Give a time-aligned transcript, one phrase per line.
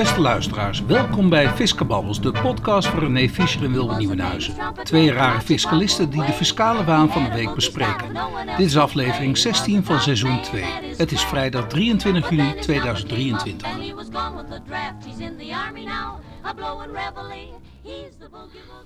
[0.00, 4.54] Beste luisteraars, welkom bij Fiscababbels, de podcast van René Fischer en Wilbert Nieuwenhuizen.
[4.82, 8.14] Twee rare fiscalisten die de fiscale waan van de week bespreken.
[8.56, 10.64] Dit is aflevering 16 van seizoen 2.
[10.96, 13.68] Het is vrijdag 23 juli 2023.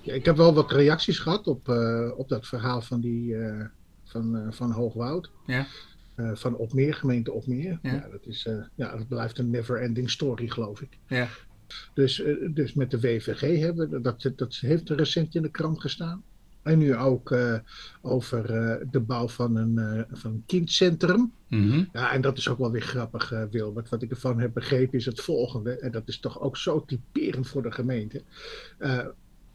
[0.03, 3.65] Ja, ik heb wel wat reacties gehad op, uh, op dat verhaal van, die, uh,
[4.05, 5.31] van, uh, van Hoogwoud.
[5.47, 5.67] Ja.
[6.17, 7.79] Uh, van Opmeer, gemeente Opmeer.
[7.83, 7.93] Ja.
[7.93, 10.99] ja dat, is, uh, ja, dat blijft een never-ending story, geloof ik.
[11.07, 11.29] Ja.
[11.95, 15.81] Dus, uh, dus met de WVG hebben we, dat, dat heeft recent in de krant
[15.81, 16.23] gestaan.
[16.63, 17.37] En nu ook
[18.01, 18.47] over
[18.91, 21.33] de bouw van een, van een kindcentrum.
[21.49, 21.89] Mm -hmm.
[21.93, 23.89] Ja, en dat is ook wel weer grappig, Wilbert.
[23.89, 25.79] Wat ik ervan heb begrepen is het volgende.
[25.79, 28.23] En dat is toch ook zo typerend voor de gemeente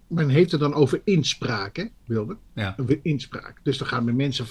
[0.10, 2.38] men heeft het dan over inspraak, hè, Wilde?
[2.56, 2.76] Ja.
[3.02, 3.60] Inspraak.
[3.64, 4.46] Dus dan gaan we mensen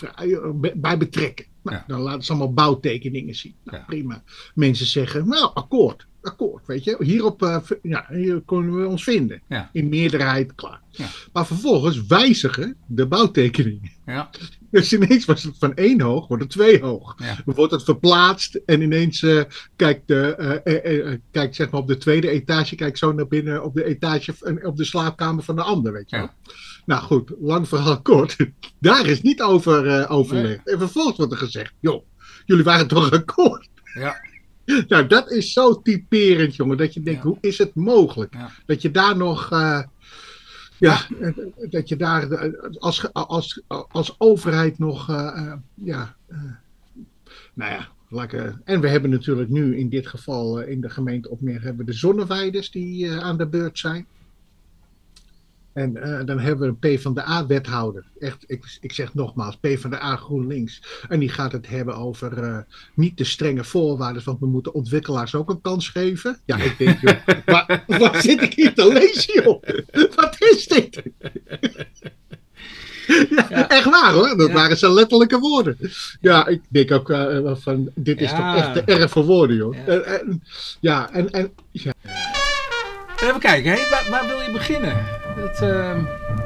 [0.76, 1.44] bij betrekken.
[1.62, 1.84] Nou, Ja.
[1.86, 3.54] Dan laten ze allemaal bouwtekeningen zien.
[3.64, 3.84] Nou, Ja.
[3.84, 4.22] prima.
[4.54, 6.06] Mensen zeggen, nou, akkoord.
[6.22, 6.96] Akkoord, weet je.
[7.00, 9.42] Hierop eh, v- ja, hier kunnen we ons vinden.
[9.48, 9.70] Ja.
[9.72, 10.80] In meerderheid, klaar.
[10.90, 11.06] Ja.
[11.32, 13.90] Maar vervolgens wijzigen de bouwtekeningen.
[14.06, 14.30] Ja.
[14.78, 17.14] Dus ineens was het van één hoog, wordt het twee hoog.
[17.16, 17.38] Ja.
[17.44, 19.42] Dan wordt het verplaatst en ineens eh,
[19.76, 23.64] kijkt, de, eh, eh, kijkt zeg maar op de tweede etage, kijkt zo naar binnen
[23.64, 26.24] op de etage en op de slaapkamer van de ander, weet je wel.
[26.42, 26.52] Ja.
[26.86, 28.36] Nou goed, lang verhaal kort.
[28.80, 30.68] Daar is niet over overlegd.
[30.68, 32.04] En vervolgens wordt er gezegd, joh,
[32.44, 33.68] jullie waren toch akkoord?
[33.94, 34.16] Ja.
[34.88, 37.28] Nou, dat is zo typerend, jongen, dat je denkt, Ja.
[37.28, 38.34] hoe is het mogelijk?
[38.66, 39.48] Dat je daar nog,
[40.78, 41.06] ja,
[41.70, 46.38] dat je daar als, als, als overheid nog, eh, eh, ja, eh,
[47.54, 51.62] nou ja, eh, en we hebben natuurlijk nu in dit geval in de gemeente Opmeer
[51.62, 54.06] hebben we de zonneweiders die aan de beurt zijn.
[55.78, 58.04] En eh, dan hebben we een P van de A-wethouder.
[58.18, 60.82] Echt, ik, ik zeg nogmaals, P van de A GroenLinks.
[61.08, 62.58] En die gaat het hebben over eh,
[62.94, 66.38] niet de strenge voorwaarden, want we moeten ontwikkelaars ook een kans geven.
[66.44, 69.62] Ja, ik denk, joh, waar, waar zit ik hier te lezen, joh?
[70.14, 71.02] Wat is dit?
[73.30, 73.68] Ja, Ja.
[73.68, 74.54] Echt waar hoor, dat Ja.
[74.54, 75.76] waren zijn letterlijke woorden.
[76.20, 79.74] Ja, ik denk ook eh, van, dit is toch echt te erg voor woorden, joh.
[79.74, 79.84] Ja.
[79.86, 80.42] En, en-
[80.80, 81.92] ja, en, en ja.
[83.22, 83.88] Even kijken, hè?
[83.90, 84.96] Waar, waar wil je beginnen?
[85.60, 86.02] Ehm,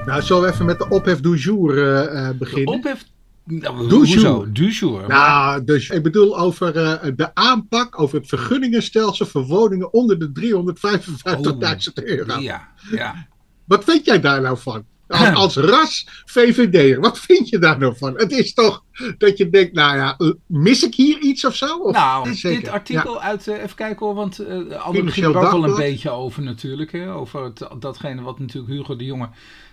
[0.06, 2.74] Nou, zullen we even met de ophef du jour eh, eh, beginnen?
[2.74, 3.04] ophef...
[3.44, 4.52] Nou, Du jour.
[4.52, 5.06] Du jour.
[5.08, 10.32] Nou, dus ik bedoel over eh, de aanpak over het vergunningenstelsel voor woningen onder de
[10.32, 12.38] 355.000 euro.
[12.40, 13.26] Ja, ja.
[13.64, 14.84] Wat vind jij daar nou van?
[15.34, 18.14] Als, ras VVD'er, wat vind je daar nou van?
[18.16, 18.84] Het is toch
[19.18, 21.76] dat je denkt, nou ja, eh, mis ik hier iets of zo?
[21.78, 25.50] Of- Nou, dit artikel uit, eh, even kijken hoor, want eh Anne ging er ook
[25.52, 26.92] wel een beetje over natuurlijk.
[26.92, 29.28] Hè, over het, datgene wat natuurlijk Hugo de Jonge,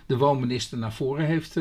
[0.06, 1.56] de woonminister, naar voren heeft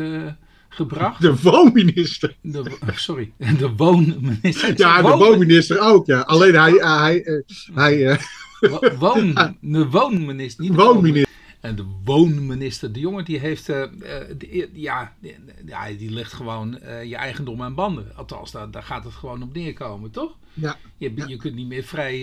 [0.69, 1.22] gebracht.
[1.22, 2.35] De woonminister.
[2.41, 2.63] De,
[2.96, 4.78] sorry, de woonminister.
[4.78, 6.19] Ja, de Woon- woonminister ook, ja.
[6.19, 8.19] Alleen hij, hij, hij
[8.59, 11.28] wo- Woon, de woonminister, niet de woonminister.
[11.59, 13.90] En de woonminister De Jonge, die heeft, eh, eh,
[14.38, 18.16] die- ja, die, ja, die legt gewoon eh, je eigendom aan banden.
[18.16, 20.38] Althans, daar, daar gaat het gewoon op neerkomen, toch?
[20.53, 21.28] Ja, Je, Ja.
[21.28, 22.20] je kunt niet meer vrij,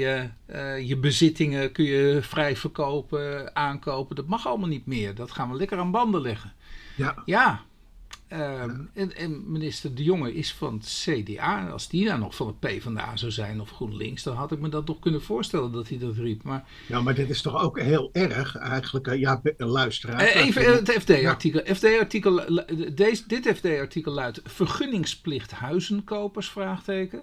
[0.87, 4.17] je bezittingen kun je vrij verkopen, aankopen.
[4.17, 5.15] Dat mag allemaal niet meer.
[5.15, 6.53] Dat gaan we lekker aan banden leggen.
[6.97, 7.23] ja.
[7.25, 7.61] Ja.
[8.29, 11.69] Ehm, En, en minister De Jonge is van het CDA.
[11.69, 14.69] Als die nou nog van het PvdA zou zijn of GroenLinks, dan had ik me
[14.69, 16.43] dat nog kunnen voorstellen dat hij dat riep.
[16.43, 19.07] Maar ja, maar dit is toch ook heel erg eigenlijk.
[19.07, 20.21] eh, Ja, luisteraar.
[20.21, 21.61] Eh, Even eh, het FD-artikel.
[21.75, 22.43] FD-artikel
[23.27, 26.49] dit FD-artikel luidt: vergunningsplicht huizenkopers?
[26.49, 27.23] Vraagteken.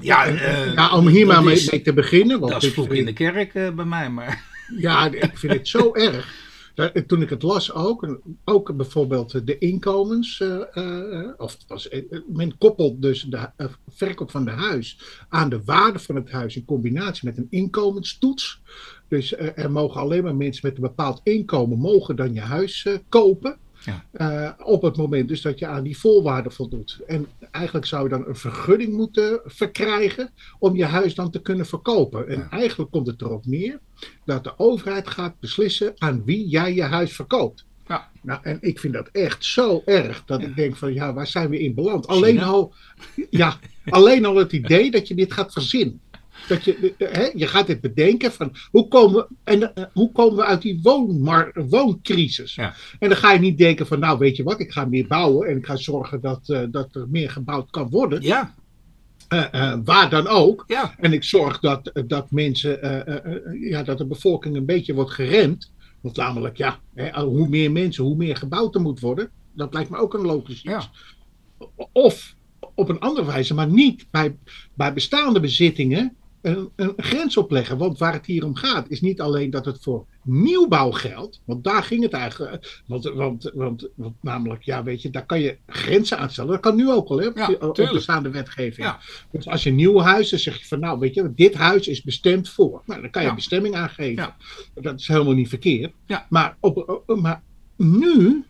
[0.00, 2.40] Ja, ja, om hier maar mee, is- mee te beginnen.
[2.40, 4.44] Want Dat is vloek in de kerk bij mij, maar.
[4.76, 6.43] Ja, ik vind het zo erg.
[6.74, 12.02] Dat- Toen ik het las ook, ook bijvoorbeeld de inkomens, eh, eh, of was, eh,
[12.28, 14.98] men koppelt dus de eh, verkoop van de huis
[15.28, 18.60] aan de waarde van het huis in combinatie met een inkomenstoets.
[19.08, 22.84] Dus eh, er mogen alleen maar mensen met een bepaald inkomen mogen dan je huis
[22.86, 23.58] eh, kopen.
[23.84, 24.04] Ja.
[24.12, 26.98] Eh, op het moment dus dat je aan die voorwaarden voldoet.
[27.06, 31.66] En eigenlijk zou je dan een vergunning moeten verkrijgen om je huis dan te kunnen
[31.66, 32.28] verkopen.
[32.28, 32.50] En Ja.
[32.50, 33.78] eigenlijk komt het erop neer
[34.24, 37.64] dat de overheid gaat beslissen aan wie jij je huis verkoopt.
[37.88, 38.08] Ja.
[38.22, 40.46] Nou, en ik vind dat echt zo erg dat Ja.
[40.46, 42.06] ik denk van ja, waar zijn we in beland?
[42.06, 42.72] Alleen al,
[43.30, 43.58] ja,
[43.88, 46.00] alleen al het idee dat je dit gaat verzinnen.
[46.48, 50.36] Dat je, hè, je gaat dit bedenken van hoe komen, we- en, eh, hoe komen
[50.36, 52.54] we uit die woonmar, wooncrisis?
[52.54, 52.74] Ja.
[52.98, 55.48] En dan ga je niet denken van nou weet je wat, ik ga meer bouwen
[55.48, 58.22] en ik ga zorgen dat, eh, dat er meer gebouwd kan worden.
[58.22, 58.54] Ja,
[59.28, 60.64] Eh, waar dan ook.
[60.66, 62.78] ja, En ik zorg dat, dat mensen,
[63.60, 65.72] ja, dat de bevolking een beetje wordt geremd.
[66.00, 69.30] Want namelijk, ja, hè, hoe meer mensen, hoe meer gebouwd er moet worden.
[69.52, 70.62] Dat lijkt me ook een logisch iets.
[70.62, 70.90] ja.
[71.92, 72.34] Of
[72.74, 74.36] op een andere wijze, maar niet bij,
[74.74, 76.16] bij bestaande bezittingen.
[76.44, 77.78] Een, een, grens opleggen.
[77.78, 81.40] Want waar het hier om gaat, is niet alleen dat het voor nieuwbouw geldt.
[81.44, 82.82] Want daar ging het eigenlijk.
[82.86, 86.50] Want, want, want, want namelijk, ja, weet je, daar kan je grenzen aan stellen.
[86.50, 87.28] Dat kan nu ook al, hè?
[87.34, 88.86] Ja, op bestaande wetgeving.
[88.86, 89.00] Ja.
[89.30, 91.88] Dus als je een nieuw huis, dan zeg je van, nou, weet je, dit huis
[91.88, 92.82] is bestemd voor.
[92.86, 93.34] Nou, dan kan je Ja.
[93.34, 94.22] bestemming aangeven.
[94.22, 94.36] Ja.
[94.74, 95.92] Dat is helemaal niet verkeerd.
[96.06, 96.26] Ja.
[96.28, 97.42] Maar, op, maar
[97.76, 98.44] nu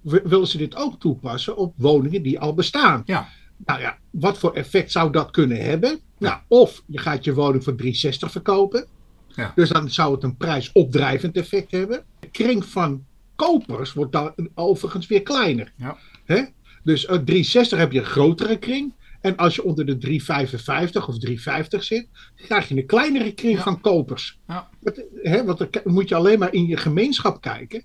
[0.00, 3.02] wi- willen ze dit ook toepassen op woningen die al bestaan.
[3.04, 3.28] Ja.
[3.64, 6.00] Nou ja, wat voor effect zou dat kunnen hebben?
[6.18, 8.86] Nou, of je gaat je woning voor 360 verkopen.
[9.28, 9.52] Ja.
[9.54, 12.04] Dus dan zou het een prijsopdrijvend effect hebben.
[12.20, 13.04] De kring van
[13.36, 15.72] kopers wordt dan overigens weer kleiner.
[15.76, 15.96] Ja.
[16.24, 16.42] Hè?
[16.82, 18.92] Dus uh, 360 heb je een grotere kring.
[19.20, 22.06] En als je onder de 355 of 350 zit,
[22.36, 23.62] krijg je een kleinere kring Ja.
[23.62, 24.38] van kopers.
[24.48, 24.68] Ja.
[24.80, 27.82] Want, hè, want dan moet je alleen maar in je gemeenschap kijken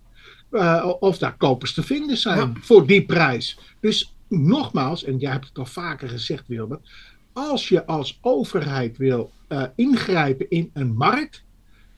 [0.51, 3.59] eh, of daar kopers te vinden zijn voor die prijs.
[3.79, 6.89] Dus nogmaals, en jij hebt het al vaker gezegd, Wilbert,
[7.35, 11.43] als je als overheid wil eh, ingrijpen in een markt,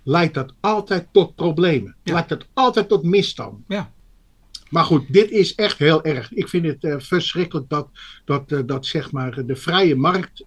[0.03, 1.95] leidt dat altijd tot problemen.
[2.03, 2.13] Ja.
[2.13, 3.63] Leidt dat altijd tot misstanden.
[3.67, 3.91] Ja.
[4.69, 6.33] Maar goed, dit is echt heel erg.
[6.33, 7.87] Ik vind het eh, verschrikkelijk dat,
[8.25, 10.45] dat, eh, dat zeg maar de vrije markt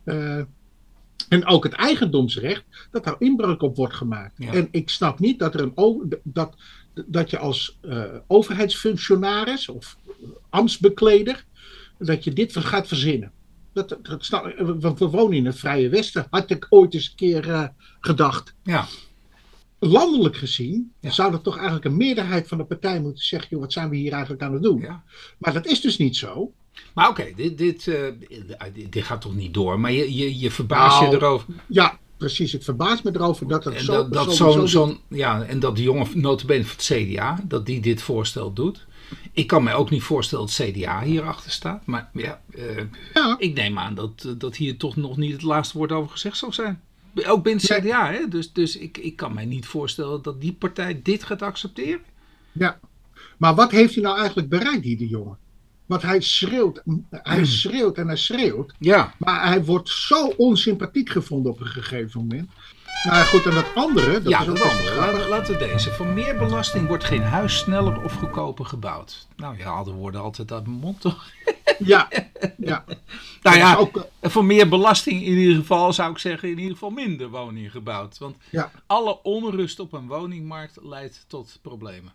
[1.28, 4.34] en ook het eigendomsrecht, dat daar inbreuk op wordt gemaakt.
[4.36, 4.52] Ja.
[4.52, 6.54] En ik snap niet dat, er een, dat,
[7.06, 7.78] dat je als
[8.26, 9.96] overheidsfunctionaris of
[10.48, 11.44] ambtsbekleder,
[12.06, 13.32] dat je dit gaat verzinnen.
[13.72, 17.08] Dat, dat, dat snap- want we wonen in het Vrije Westen, had ik ooit eens
[17.08, 17.64] een keer eh,
[18.00, 18.54] gedacht.
[18.62, 18.86] Ja.
[19.78, 21.10] Landelijk gezien Ja.
[21.10, 23.96] zou er toch eigenlijk een meerderheid van de partij moeten zeggen: joh, wat zijn we
[23.96, 24.80] hier eigenlijk aan het doen?
[24.80, 25.02] ja.
[25.38, 26.52] Maar dat is dus niet zo.
[26.94, 28.02] Maar oké, dit, dit, eh,
[28.72, 29.80] dit, dit gaat toch niet door.
[29.80, 31.54] Maar je, je, je verbaast Nou, je erover.
[31.66, 32.52] Ja, precies.
[32.52, 36.06] Het verbaast me erover dat zo, dat, dat zo- zo- ja, en dat die jongen
[36.14, 38.86] notabene van het CDA, dat die dit voorstel doet.
[39.32, 41.86] Ik kan mij ook niet voorstellen dat het CDA hierachter staat.
[41.86, 42.76] Maar ja, eh,
[43.14, 46.10] Ja, ik neem aan dat, eh, dat hier toch nog niet het laatste woord over
[46.10, 46.80] gezegd zal zijn.
[47.26, 47.80] Ook binnen het Nee.
[47.92, 48.28] CDA, hè?
[48.28, 52.00] Dus, dus ik, ik kan mij niet voorstellen dat die partij dit gaat accepteren.
[52.52, 52.80] ja.
[53.36, 55.38] Maar wat heeft hij nou eigenlijk bereikt, die jongen?
[55.90, 58.74] Want hij schreeuwt, hij schreeuwt en hij schreeuwt.
[58.78, 62.50] Ja, Maar hij wordt zo onsympathiek gevonden op een gegeven moment.
[63.04, 65.28] Nou goed, en dat andere, dat ja is ook dat andere.
[65.28, 65.90] Laten, we deze.
[65.90, 69.26] Voor meer belasting wordt geen huis sneller of goedkoper gebouwd.
[69.36, 71.30] Nou ja, hadden woorden altijd uit mijn mond toch?
[71.78, 72.08] Ja,
[72.56, 72.84] ja.
[73.42, 76.72] Nou ja, ook, eh, voor meer belasting in ieder geval zou ik zeggen in ieder
[76.72, 78.18] geval minder woningen gebouwd.
[78.18, 78.70] Want ja.
[78.86, 82.12] alle onrust op een woningmarkt leidt tot problemen.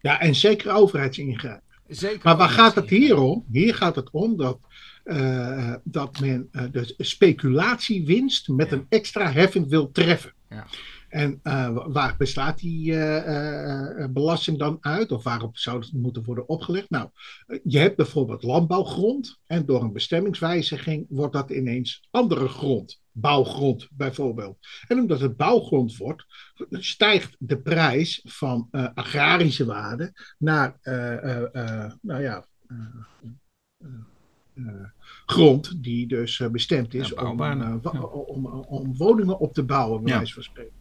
[0.00, 1.73] ja, en zeker overheidsingrijpen.
[1.88, 3.18] Zeker Maar waar gaat het hier?
[3.18, 3.44] om?
[3.50, 4.58] Hier gaat het om dat,
[5.04, 8.76] eh, dat men eh, de speculatiewinst met Ja.
[8.76, 10.32] een extra heffing wil treffen.
[10.48, 10.66] Ja.
[11.08, 15.12] En eh, waar bestaat die eh, eh, eh, belasting dan uit?
[15.12, 16.90] Of waarop zou het moeten worden opgelegd?
[16.90, 17.08] Nou,
[17.46, 19.38] eh, je hebt bijvoorbeeld landbouwgrond.
[19.46, 23.02] En door een bestemmingswijziging wordt dat ineens andere grond.
[23.16, 24.58] Bouwgrond bijvoorbeeld.
[24.88, 26.26] En omdat het bouwgrond wordt,
[26.70, 32.46] stijgt de prijs van eh, agrarische waarde naar, eh, eh, nou ja,
[35.26, 37.40] grond die dus bestemd is Ja, om,
[38.10, 40.18] om, om woningen op te bouwen, bij Ja.
[40.18, 40.72] wijze van spreken.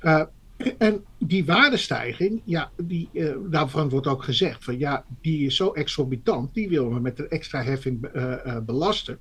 [0.00, 0.30] Ja.
[0.78, 3.08] En die waardestijging, ja, die,
[3.48, 7.28] daarvan wordt ook gezegd van ja, die is zo exorbitant, die willen we met een
[7.28, 8.00] extra heffing
[8.66, 9.18] belasten.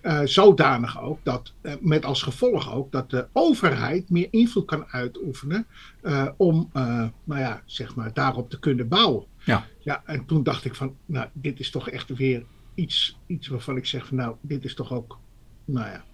[0.00, 4.86] Eh, zodanig ook dat, eh, met als gevolg ook, dat de overheid meer invloed kan
[4.86, 5.66] uitoefenen
[6.02, 6.70] eh, om,
[7.24, 9.24] nou ja, zeg maar, daarop te kunnen bouwen.
[9.44, 9.66] Ja.
[9.78, 13.76] ja, en toen dacht ik van, nou, dit is toch echt weer iets, iets waarvan
[13.76, 15.18] ik zeg van, nou, dit is toch ook,
[15.64, 16.04] nou ja,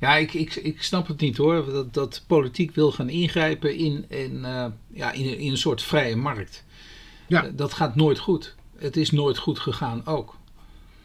[0.00, 1.64] Ja, ik, ik, ik snap het niet hoor.
[1.64, 4.40] Dat, dat politiek wil gaan ingrijpen in, in,
[4.92, 6.64] ja, in, in een soort vrije markt.
[7.26, 7.50] Ja.
[7.54, 8.56] Dat gaat nooit goed.
[8.78, 10.37] Het is nooit goed gegaan ook.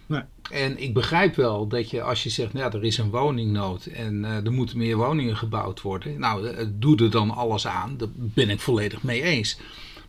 [0.06, 0.22] Nee.
[0.52, 3.86] En ik begrijp wel dat je als je zegt, nou, ja, er is een woningnood
[3.86, 6.20] en eh, er moeten meer woningen gebouwd worden.
[6.20, 7.98] Nou, eh, doe er dan alles aan.
[7.98, 9.58] Daar ben ik volledig mee eens.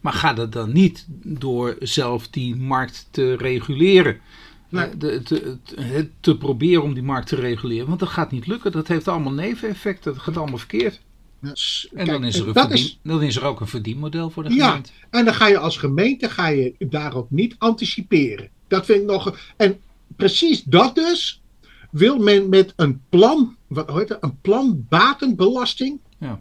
[0.00, 4.20] Maar ga dat dan niet door zelf die markt te reguleren.
[4.68, 4.84] Nee.
[4.84, 7.86] Eh, de, te, te, te proberen om die markt te reguleren.
[7.86, 8.72] Want dat gaat niet lukken.
[8.72, 10.12] Dat heeft allemaal neveneffecten.
[10.14, 11.00] Dat gaat allemaal verkeerd.
[11.40, 11.54] ja, En
[11.94, 14.42] kijk, dan, is er een dat verdien, is, dan is er ook een verdienmodel voor
[14.42, 14.66] de Ja.
[14.68, 14.90] gemeente.
[15.10, 18.48] En dan ga je als gemeente ga je daarop niet anticiperen.
[18.68, 19.38] Dat vind ik nog.
[19.56, 19.80] En
[20.16, 21.42] precies dat dus
[21.90, 26.00] wil men met een plan, wat heet het, een plan batenbelasting.
[26.18, 26.40] Ja.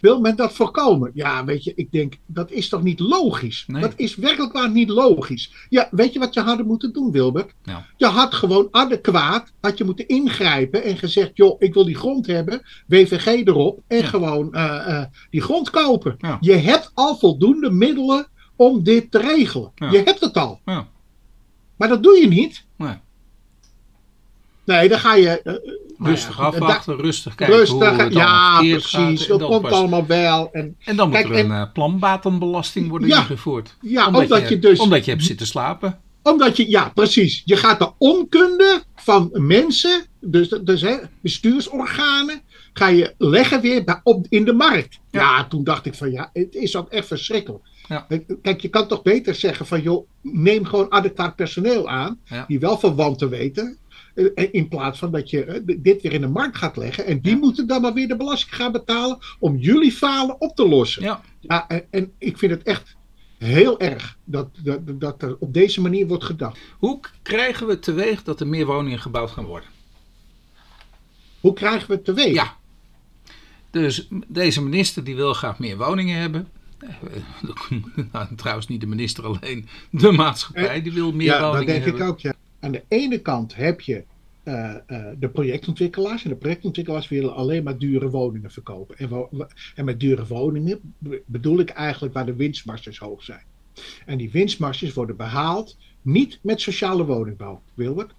[0.00, 1.10] Wil men dat voorkomen?
[1.14, 3.64] Ja, weet je, ik denk dat is toch niet logisch?
[3.66, 3.82] Nee.
[3.82, 5.52] Dat is werkelijk waar niet logisch.
[5.68, 7.52] Ja, weet je wat je hadden moeten doen, Wilbert?
[7.62, 7.86] Ja.
[7.96, 12.26] Je had gewoon adequaat, had je moeten ingrijpen en gezegd, joh, ik wil die grond
[12.26, 14.06] hebben, WVG erop en Ja.
[14.06, 16.16] gewoon eh, eh, die grond kopen.
[16.40, 19.72] Je hebt al voldoende middelen om dit te regelen.
[19.74, 20.60] Je hebt het al.
[20.64, 20.88] Ja.
[21.80, 22.64] Maar dat doe je niet.
[22.76, 22.94] Nee.
[24.64, 25.54] Nee, dan ga je, eh,
[25.96, 28.90] Maar rustig ja, afwachten, rustig kijken Rustig, hoe het ja, precies.
[29.26, 29.28] gaat.
[29.28, 30.48] Dat komt pas- allemaal wel.
[30.52, 33.76] En, En dan moet er een en- eh, planbatenbelasting worden Ja, ingevoerd.
[33.80, 36.00] ja, omdat je dus- Omdat je hebt zitten slapen.
[36.22, 37.42] Omdat je, ja, precies.
[37.44, 42.40] Je gaat de onkunde van mensen, dus, dus hè, bestuursorganen,
[42.72, 44.98] ga je leggen weer bij, op, in de markt.
[45.10, 45.20] Ja.
[45.20, 45.44] Ja.
[45.46, 47.64] toen dacht ik van ja, het is ook echt verschrikkelijk.
[47.90, 48.06] Ja.
[48.42, 52.44] Kijk, je kan toch beter zeggen van joh, neem gewoon adequaat personeel aan, Ja.
[52.48, 53.76] die wel van wanten weten.
[54.14, 57.06] eh, In plaats van dat je eh, dit weer in de markt gaat leggen.
[57.06, 57.38] En die Ja.
[57.38, 61.02] moeten dan maar weer de belasting gaan betalen om jullie falen op te lossen.
[61.02, 61.22] Ja.
[61.40, 62.96] Ja, en, en ik vind het echt
[63.38, 66.58] heel erg dat, dat, dat er op deze manier wordt gedacht.
[66.78, 69.68] Hoe krijgen we teweeg dat er meer woningen gebouwd gaan worden?
[71.40, 72.34] Hoe krijgen we het teweeg?
[72.34, 72.56] Ja.
[73.70, 76.48] Dus deze minister die wil graag meer woningen hebben.
[76.80, 76.88] Eh,
[78.12, 81.84] nou, trouwens niet de minister alleen, de maatschappij die wil meer Ja, dat woningen denk
[81.84, 82.02] hebben.
[82.02, 82.20] ik ook.
[82.20, 82.34] Ja.
[82.60, 84.04] Aan de ene kant heb je
[84.42, 86.22] eh, eh, de projectontwikkelaars.
[86.24, 88.98] En de projectontwikkelaars willen alleen maar dure woningen verkopen.
[88.98, 89.28] En, wo-
[89.74, 93.42] en met dure woningen be- bedoel ik eigenlijk waar de winstmarges hoog zijn.
[94.06, 97.62] En die winstmarges worden behaald niet met sociale woningbouw.
[97.74, 98.12] Wilbert?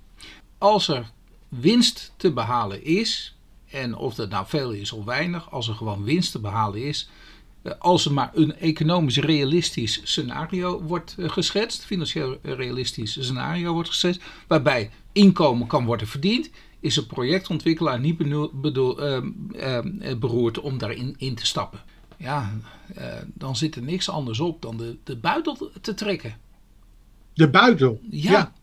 [0.58, 1.12] Als er
[1.50, 3.38] winst te behalen is,
[3.70, 7.10] en of dat nou veel is of weinig, als er gewoon winst te behalen is,
[7.10, 7.31] eh,
[7.80, 14.22] als er maar een economisch realistisch scenario wordt eh, geschetst, financieel realistisch scenario wordt geschetst,
[14.48, 16.50] waarbij inkomen kan worden verdiend,
[16.80, 18.18] is een projectontwikkelaar niet
[18.62, 21.80] bedoel, ehm, ehm, eh, beroerd om daarin in te stappen.
[22.18, 22.54] Ja,
[22.96, 26.38] eh, dan zit er niks anders op dan de, de buidel te trekken.
[27.34, 28.02] De buidel.
[28.10, 28.54] Ja.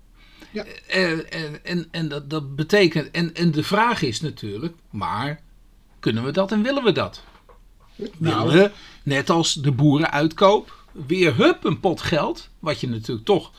[0.50, 0.64] Ja.
[0.86, 5.40] En, en, en, en dat, dat betekent, en, en de vraag is natuurlijk, maar
[6.00, 7.24] kunnen we dat en willen we dat?
[8.16, 8.68] Nou,
[9.02, 13.52] net als de boerenuitkoop, weer hup een pot geld, wat je natuurlijk toch,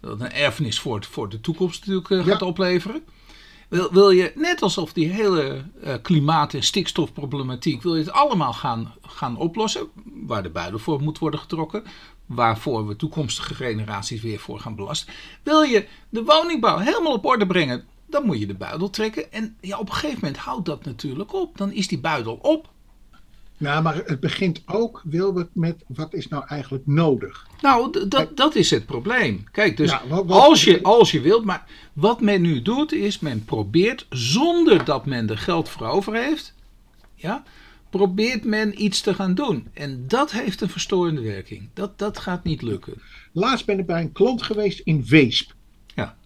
[0.00, 2.46] een erfenis voor, het- voor de toekomst natuurlijk eh, gaat Ja.
[2.46, 3.02] opleveren.
[3.68, 8.52] Wil, wil je, net alsof die hele eh, klimaat- en stikstofproblematiek, wil je het allemaal
[8.52, 9.86] gaan, gaan oplossen,
[10.26, 11.82] waar de buidel voor moet worden getrokken,
[12.26, 15.12] waarvoor we toekomstige generaties weer voor gaan belasten.
[15.42, 19.32] Wil je de woningbouw helemaal op orde brengen, dan moet je de buidel trekken.
[19.32, 21.58] En ja, op een gegeven moment houdt dat natuurlijk op.
[21.58, 22.68] Dan is die buidel op.
[23.58, 27.46] nou, maar het begint ook, Wilbert, met wat is nou eigenlijk nodig?
[27.60, 29.44] Nou, dat, dat is het probleem.
[29.50, 32.92] Kijk, dus Ja, wat- wat- als, je, als je wilt, maar wat men nu doet
[32.92, 36.54] is, men probeert zonder dat men er geld voor over heeft,
[37.14, 37.42] ja,
[37.90, 39.68] probeert men iets te gaan doen.
[39.74, 41.68] En dat heeft een verstorende werking.
[41.74, 43.02] Dat, dat gaat niet lukken.
[43.32, 45.52] Laatst ben ik bij een klant geweest in Weesp.
[45.94, 46.16] Ja.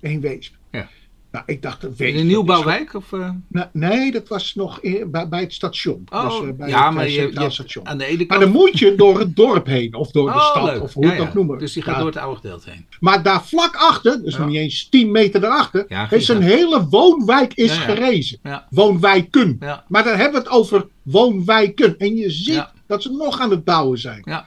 [0.00, 0.54] In Weesp.
[0.70, 0.88] Ja.
[1.32, 2.94] Nou, ik dacht, In een dat nieuwbouwwijk?
[2.94, 3.30] Of, eh?
[3.48, 6.04] Nou, nee, dat was nog in- bij, bij het station.
[6.12, 7.86] Oh, dus, eh, bij ja, het maar eh, je, station.
[7.86, 10.50] aan de ene Maar dan moet je door het dorp heen, of door de Oh,
[10.50, 10.82] stad, leuk.
[10.82, 11.22] of hoe je Ja, ja.
[11.22, 11.58] ook noemen.
[11.58, 12.00] Dus die gaat Ja.
[12.00, 12.86] door het oude gedeelte heen.
[13.00, 17.54] Maar daar vlak achter, dus nog niet eens 10 meter daarachter, is een hele woonwijk
[17.54, 18.38] is gerezen.
[18.70, 19.58] Woonwijken.
[19.88, 21.98] Maar dan hebben we het over woonwijken.
[21.98, 24.22] En je ziet dat ze nog aan het bouwen zijn.
[24.24, 24.46] ja,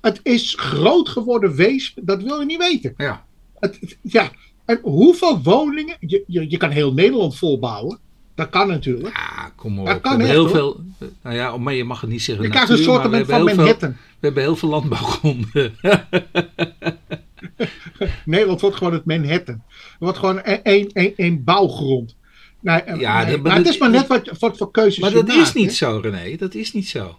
[0.00, 2.94] Het is groot geworden Weesp, dat wil je niet weten.
[2.96, 3.24] ja.
[3.58, 4.30] Het- ja,
[4.72, 7.98] en hoeveel woningen, je, je, je kan heel Nederland volbouwen.
[8.34, 9.16] Dat kan natuurlijk.
[9.16, 9.86] Ja, kom op.
[9.86, 10.50] Dat kan echt, heel hoor.
[10.50, 10.80] veel.
[11.22, 12.44] Nou ja, maar je mag het niet zeggen.
[12.44, 13.90] Je krijgt een soort van veel- Manhattan.
[13.90, 15.74] We hebben heel veel landbouwgronden.
[18.24, 19.62] Nederland wordt gewoon het Manhattan.
[19.68, 20.86] Het wordt gewoon e-
[21.16, 22.16] één, bouwgrond.
[22.60, 24.98] Nee, eh, Ja, nee, dat- maar dat- het is maar net wat, wat voor keuzes
[24.98, 25.72] maar dat maakt, is niet hè.
[25.72, 26.36] zo, René.
[26.36, 27.18] Dat is niet zo.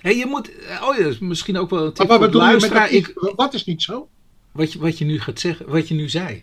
[0.00, 0.50] Hey, je moet.
[0.82, 4.08] Oh ja, misschien ook wel een tip Maar wat voor Ik, wat is niet zo?
[4.52, 6.42] wat, je, wat je nu gaat zeggen, wat je nu zei.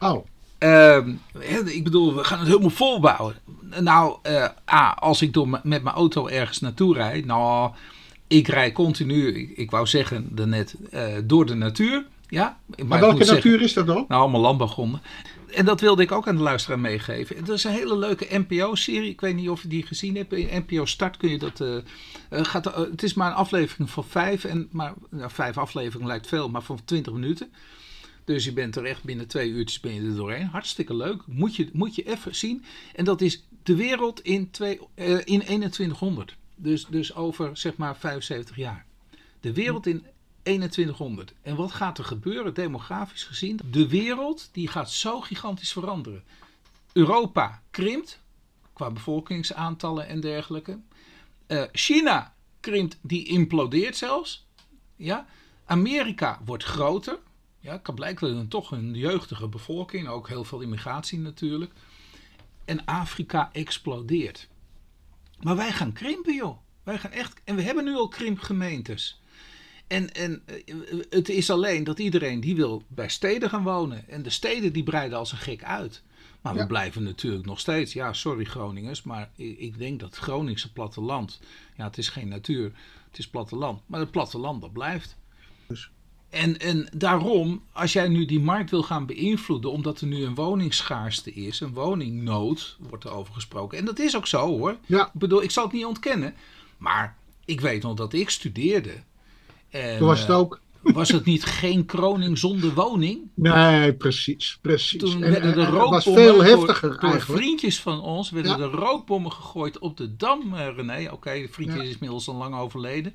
[0.00, 0.26] Oh,
[0.58, 1.12] Ehm,
[1.64, 3.34] ik bedoel, we gaan het helemaal volbouwen.
[3.80, 7.70] Nou, eh, als ik door, met mijn auto ergens naartoe rijd, nou,
[8.26, 12.04] ik rij continu, ik, ik wou zeggen daarnet, eh door de natuur.
[12.28, 14.04] Ja, maar, maar welke zeggen- natuur is dat dan?
[14.08, 15.00] Nou, allemaal landbouwgronden.
[15.54, 17.36] En dat wilde ik ook aan de luisteraar meegeven.
[17.36, 19.10] Het is een hele leuke NPO-serie.
[19.10, 20.32] Ik weet niet of je die gezien hebt.
[20.32, 21.60] In NPO Start kun je dat.
[21.60, 24.44] eh, gaat, het is maar een aflevering van vijf.
[24.44, 27.52] En, maar, nou, vijf afleveringen lijkt veel, maar van 20 minuten.
[28.28, 30.46] Dus je bent er echt binnen twee uurtjes ben je er doorheen.
[30.46, 31.22] Hartstikke leuk.
[31.26, 32.64] Moet je, moet je even zien.
[32.94, 36.36] En dat is de wereld in, twee, eh, in 2100.
[36.56, 38.86] Dus, dus over zeg maar 75 jaar.
[39.40, 40.06] De wereld in
[40.42, 41.34] 2100.
[41.42, 43.60] En wat gaat er gebeuren demografisch gezien?
[43.70, 46.24] De wereld die gaat zo gigantisch veranderen.
[46.92, 48.20] Europa krimpt
[48.72, 50.78] qua bevolkingsaantallen en dergelijke.
[51.46, 54.46] Eh, China krimpt, die implodeert zelfs.
[54.96, 55.26] Ja?
[55.64, 57.18] Amerika wordt groter.
[57.68, 61.72] Ja, kan blijkbaar dan toch een jeugdige bevolking, ook heel veel immigratie natuurlijk.
[62.64, 64.48] En Afrika explodeert.
[65.40, 66.58] Maar wij gaan krimpen, joh.
[66.82, 69.20] Wij gaan echt, en we hebben nu al krimpgemeentes.
[69.86, 70.54] En, en eh,
[71.10, 74.08] het is alleen dat iedereen die wil bij steden gaan wonen.
[74.08, 76.02] En de steden die breiden als een gek uit.
[76.40, 80.72] Maar we blijven natuurlijk nog steeds, ja, sorry Groningers, maar ik denk dat het Groningse
[80.72, 81.40] platteland,
[81.76, 82.72] ja, het is geen natuur,
[83.08, 85.16] het is platteland, maar het platteland dat blijft.
[85.66, 85.90] Dus.
[86.30, 90.34] En, en daarom, als jij nu die markt wil gaan beïnvloeden, omdat er nu een
[90.34, 93.78] woningsschaarste is, een woningnood, wordt er over gesproken.
[93.78, 94.76] En dat is ook zo hoor.
[94.86, 95.06] Ja.
[95.06, 96.34] Ik bedoel, ik zal het niet ontkennen.
[96.78, 98.94] Maar ik weet nog dat ik studeerde.
[99.70, 100.60] En, Toen was het eh, ook.
[100.94, 103.20] Was het niet geen kroning zonder woning?
[103.34, 105.00] Nee, precies, precies.
[105.00, 109.78] Toen werden de rookbommen was veel heftiger door, vriendjes van ons werden de rookbommen gegooid
[109.78, 111.10] op de Dam, uh, René.
[111.12, 113.14] Oké, de vriendje is inmiddels al lang overleden.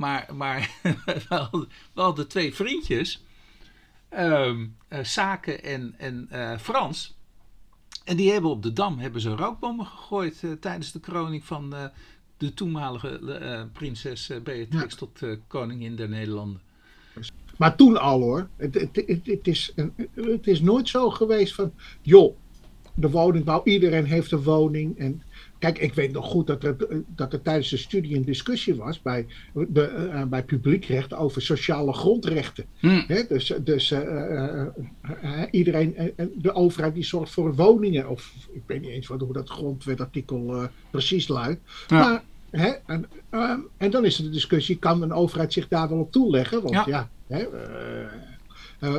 [0.00, 0.70] Maar, maar
[1.28, 3.24] we, hadden, twee vriendjes,
[4.18, 7.18] um, Saken en, en uh, Frans.
[8.04, 11.74] En die hebben op de Dam hebben ze rookbommen gegooid tijdens de kroning van
[12.36, 16.60] de toenmalige prinses Beatrix tot koningin der Nederlanden.
[17.56, 18.48] Maar toen al hoor.
[18.56, 19.72] Het, het, het, het, is,
[20.14, 22.36] het is nooit zo geweest van, joh,
[22.94, 24.98] de woningbouw, iedereen heeft een woning.
[24.98, 25.22] En
[25.60, 26.76] kijk, ik weet nog goed dat er,
[27.06, 31.92] dat er tijdens de studie een discussie was bij, de, uh, bij publiekrecht over sociale
[31.92, 32.64] grondrechten.
[32.78, 33.04] Hmm.
[33.28, 34.66] dus dus uh,
[35.50, 38.08] iedereen, de overheid die zorgt voor woningen.
[38.08, 41.60] Of ik weet niet eens wat, hoe dat grondwetartikel precies luidt.
[41.88, 41.98] Ja.
[41.98, 42.22] Maar?
[42.86, 46.12] En, uh, en, dan is er de discussie, kan een overheid zich daar wel op
[46.12, 46.62] toeleggen?
[46.62, 47.08] Want ja,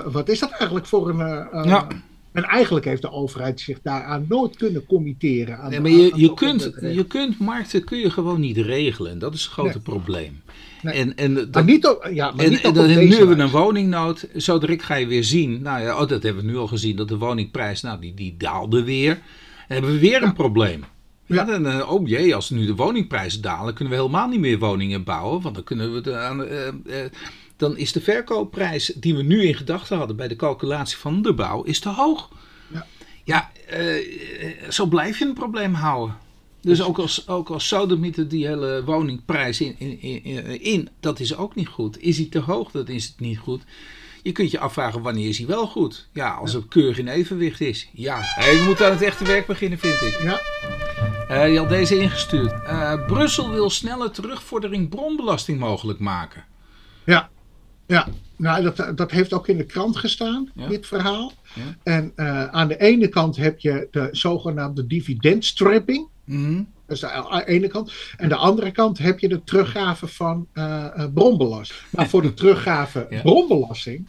[0.06, 1.20] wat is dat eigenlijk voor een...
[1.52, 1.88] Eh, ja.
[2.32, 5.58] En eigenlijk heeft de overheid zich daaraan nooit kunnen committeren.
[5.58, 9.20] Aan, nee, maar je, je, kunt, je kunt markten kun je gewoon niet regelen.
[9.20, 10.42] Dat is het grote probleem.
[10.82, 10.94] Nee.
[10.94, 13.44] En, en, dat, maar niet ook, ja, maar en, niet ook en, nu hebben we
[13.44, 14.28] een woningnood.
[14.38, 15.62] Zo direct ga je weer zien.
[15.62, 16.96] Nou ja, oh, dat hebben we nu al gezien.
[16.96, 19.14] Dat de woningprijs, nou, die, die daalde weer.
[19.14, 19.24] Dan
[19.68, 20.84] hebben we weer een probleem.
[21.26, 24.60] Ja, dan, uh, oh jee, als nu de woningprijzen dalen, kunnen we helemaal niet meer
[24.60, 25.42] woningen bouwen.
[25.42, 27.06] Want dan kunnen we de, uh, uh,
[27.62, 31.34] dan is de verkoopprijs die we nu in gedachten hadden bij de calculatie van de
[31.34, 32.30] bouw, is te hoog.
[32.74, 32.88] Ja,
[33.24, 33.52] ja
[34.70, 36.18] zo blijf je een probleem houden.
[36.62, 41.36] Dus ook als, ook als sodemieter die hele woningprijs in, in, in, in, dat is
[41.36, 42.00] ook niet goed.
[42.00, 43.62] Is hij te hoog, dat is het niet goed.
[44.24, 46.08] Je kunt je afvragen wanneer is hij wel goed.
[46.14, 47.90] Ja, als het keurig in evenwicht is.
[47.94, 50.20] Ja, je moet aan het echte werk beginnen, vind ik.
[50.24, 50.40] Ja.
[51.32, 52.54] Uh, je had deze ingestuurd.
[52.64, 56.46] Uh, Brussel wil snelle terugvordering bronbelasting mogelijk maken.
[57.06, 57.30] Ja,
[57.92, 58.08] ja.
[58.36, 61.34] Nou, dat, dat heeft ook in de krant gestaan, dit verhaal.
[61.54, 61.62] Ja.
[61.84, 66.08] En uh, aan de ene kant heb je de zogenaamde dividendstrapping.
[66.26, 67.94] Mm Dat is de ene kant.
[68.18, 70.48] En de andere kant heb je de teruggave van
[71.14, 71.80] bronbelasting.
[71.90, 73.22] Maar voor de teruggave ja.
[73.22, 74.08] bronbelasting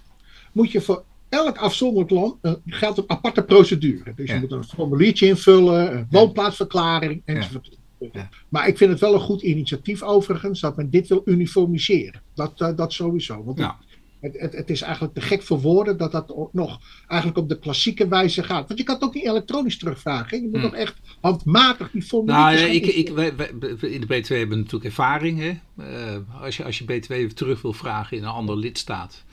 [0.52, 4.12] moet je voor elk afzonderlijk land uh, geldt een aparte procedure.
[4.16, 7.78] Dus je moet een formuliertje invullen, een woonplaatsverklaring enzovoort.
[8.12, 8.28] Ja.
[8.48, 12.22] Maar ik vind het wel een goed initiatief overigens dat men dit wil uniformiseren.
[12.34, 13.44] Dat, uh, dat sowieso.
[13.44, 13.78] Want ja.
[14.20, 17.58] het, het, het, is eigenlijk te gek voor woorden dat dat nog eigenlijk op de
[17.58, 18.66] klassieke wijze gaat.
[18.66, 20.40] Want je kan het ook niet elektronisch terugvragen.
[20.40, 20.62] Je moet hmm.
[20.62, 22.54] nog echt handmatig die formulieren.
[22.54, 25.38] Nou, ja, ik, ik, wij, wij, in de B2 hebben we natuurlijk ervaring.
[25.38, 25.58] Hè?
[25.78, 29.24] Uh, als, je, als je B2 terug wil vragen in een andere lidstaat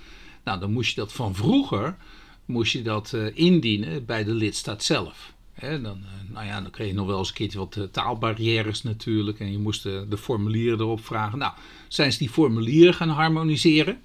[0.50, 1.96] nou, dan moest je dat van vroeger
[2.46, 5.34] moest je dat uh, indienen bij de lidstaat zelf.
[5.60, 8.84] Dan, uh, nou ja, dan kreeg je nog wel eens een keertje wat uh, taalbarrières
[8.84, 9.40] natuurlijk.
[9.40, 11.40] En je moest de, de, formulieren erop vragen.
[11.40, 11.54] Nou,
[11.88, 14.00] zijn ze die formulieren gaan harmoniseren?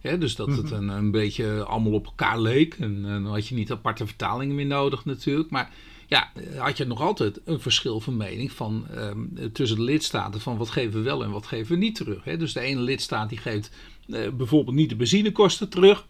[0.00, 0.74] He, dus dat het mhm.
[0.74, 2.74] een, een beetje allemaal op elkaar leek.
[2.74, 5.50] En, en, dan had je niet aparte vertalingen meer nodig natuurlijk.
[5.50, 5.70] Maar
[6.06, 10.40] ja, had je nog altijd een verschil van mening van, um, tussen de lidstaten.
[10.40, 12.24] Van wat geven we wel en wat geven we niet terug.
[12.24, 13.70] He, dus de ene lidstaat die geeft
[14.06, 16.06] uh, bijvoorbeeld niet de benzinekosten terug.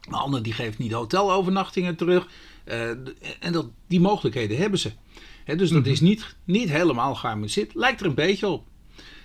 [0.00, 2.28] De ander die geeft niet de hotelovernachtingen terug.
[2.64, 2.88] Uh,
[3.40, 4.92] en dat, die mogelijkheden hebben ze.
[5.56, 5.90] dus dat mhm.
[5.90, 7.74] is niet, niet helemaal geharmoniseerd.
[7.74, 8.66] Lijkt er een beetje op.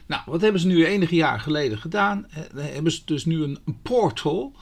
[0.05, 2.27] Nou, wat hebben ze nu enige jaar geleden gedaan?
[2.55, 4.55] Uh, hebben ze dus nu een, een, portal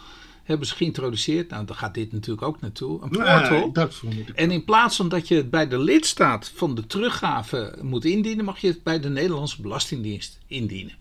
[0.44, 1.50] hebben ze geïntroduceerd.
[1.50, 3.02] Nou, daar gaat dit natuurlijk ook naartoe.
[3.04, 3.72] Een portal.
[3.72, 4.02] dat
[4.36, 8.46] en in plaats van dat je het bij de lidstaat van de teruggave moet indienen,
[8.46, 10.96] mag je het bij de Nederlandse Belastingdienst indienen.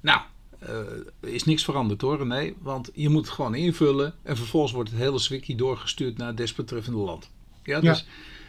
[0.00, 0.20] Nou,
[0.68, 2.56] uh, is niks veranderd hoor, nee.
[2.62, 6.36] Want je moet het gewoon invullen en vervolgens wordt het hele zwikkie doorgestuurd naar het
[6.36, 7.30] desbetreffende land.
[7.64, 8.06] Ja, dus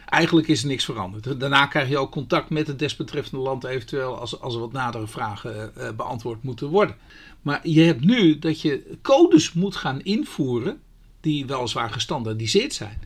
[0.08, 1.40] eigenlijk is er niks veranderd.
[1.40, 5.06] Daarna krijg je ook contact met het desbetreffende land eventueel als, als er wat nadere
[5.06, 6.96] vragen uh, beantwoord moeten worden.
[7.42, 10.80] Maar je hebt nu dat je codes moet gaan invoeren
[11.20, 13.00] die weliswaar gestandaardiseerd zijn.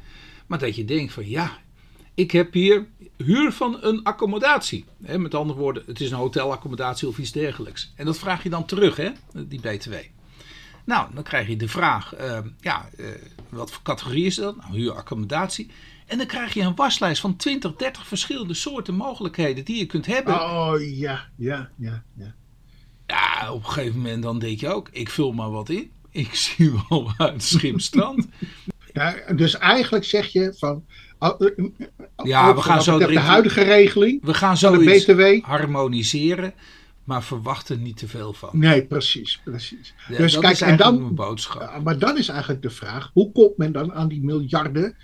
[0.47, 1.59] Maar dat je denkt van ja,
[2.15, 2.87] ik heb hier
[3.17, 4.85] huur van een accommodatie.
[4.99, 7.93] met andere woorden, het is een hotelaccommodatie of iets dergelijks.
[7.97, 9.95] En dat vraag je dan terug, hè, die BTW.
[10.85, 13.07] Nou, dan krijg je de vraag, uh, ja, uh,
[13.49, 14.57] wat voor categorie is dat?
[14.57, 15.71] Nou, huuraccommodatie.
[16.07, 20.07] En dan krijg je een waslijst van 20, 30 verschillende soorten mogelijkheden die je kunt
[20.07, 20.35] hebben.
[20.35, 22.35] Oh ja, ja, ja, ja.
[23.07, 25.91] Ja, op een gegeven moment dan denk je ook, ik vul maar wat in.
[26.11, 28.27] Ik zie wel uit Schimstrand.
[28.93, 30.85] ja, dus eigenlijk zeg je van,
[32.25, 34.25] ja, we gaan zo de huidige regeling.
[34.25, 35.45] We gaan zo de BTW.
[35.45, 36.55] harmoniseren.
[37.05, 38.51] Maar verwacht er niet te veel van.
[38.53, 39.41] Nee, precies.
[39.45, 39.95] precies.
[40.09, 41.83] dus dat kijk, is en dan, mijn boodschap.
[41.83, 44.97] Maar dan is eigenlijk de vraag: hoe komt men dan aan die miljarden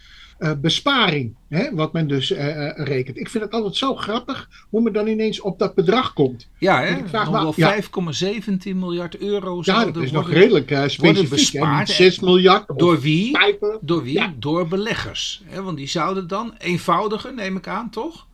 [0.61, 1.35] besparing?
[1.49, 3.19] Hè, wat men dus uh, rekent.
[3.19, 6.49] Ik vind het altijd zo grappig hoe men dan ineens op dat bedrag komt.
[6.59, 6.97] Ja, hè?
[6.97, 9.61] Ik vraag nog wel 5,17 miljard euro.
[9.65, 11.29] Ja, dat is nog redelijk specifiek.
[11.29, 12.65] Bespaard, 6 miljard.
[12.77, 13.39] Door wie?
[13.81, 14.39] Door wie?
[14.39, 15.43] Door beleggers.
[15.45, 15.63] Hè?
[15.63, 18.27] Want die zouden dan eenvoudiger, neem ik aan, toch?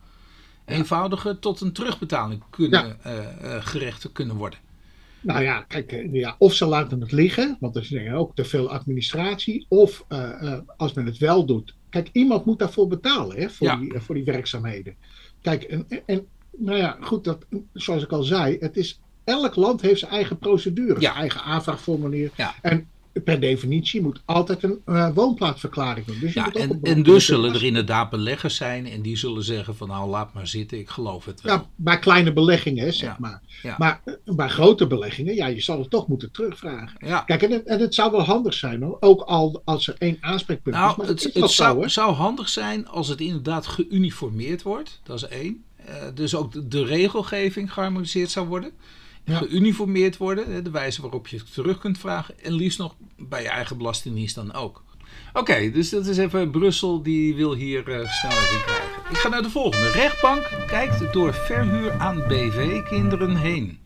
[0.65, 3.59] eenvoudiger tot een terugbetaling kunnen, ja.
[3.61, 4.59] gerecht kunnen worden.
[5.21, 8.69] Nou ja, kijk, ja, of ze laten het liggen, want er is ook te veel
[8.69, 9.65] administratie.
[9.69, 10.05] Of
[10.77, 14.23] als men het wel doet, Kijk, iemand moet daarvoor betalen hè, voor, die, voor die
[14.23, 14.95] werkzaamheden.
[15.41, 19.81] Kijk, en, en nou ja, goed, dat, zoals ik al zei, het is, elk land
[19.81, 22.31] heeft zijn eigen procedure, zijn eigen aanvraagformulier.
[22.35, 22.55] Ja.
[22.61, 22.87] En
[23.23, 26.19] per definitie moet altijd een uh, woonplaatsverklaring doen.
[26.19, 29.87] Dus ja, en, en dus zullen er inderdaad beleggers zijn en die zullen zeggen van
[29.87, 31.55] nou laat maar zitten, ik geloof het wel.
[31.55, 33.41] Ja, bij kleine beleggingen zeg maar.
[33.77, 37.25] Maar eh, bij grote beleggingen, ja, je zal het toch moeten terugvragen.
[37.25, 40.75] Kijk, en, en het zou wel handig zijn hoor, ook al als er één aanspreekpunt
[40.75, 40.97] nou, is.
[40.97, 45.63] Maar het, het, zou, zou, handig zijn als het inderdaad geuniformeerd wordt, dat is één.
[45.89, 48.71] Uh, dus ook de regelgeving geharmoniseerd zou worden
[49.25, 50.63] geuniformeerd worden.
[50.63, 52.39] De wijze waarop je het terug kunt vragen.
[52.39, 54.83] En liefst nog bij je eigen belastingdienst dan ook.
[55.33, 58.89] Oké, dus dat is even Brussel die wil hier uh, snelheid in krijgen.
[59.09, 59.91] Ik ga naar de volgende.
[59.91, 63.79] Rechtbank kijkt door verhuur aan BV-kinderen heen.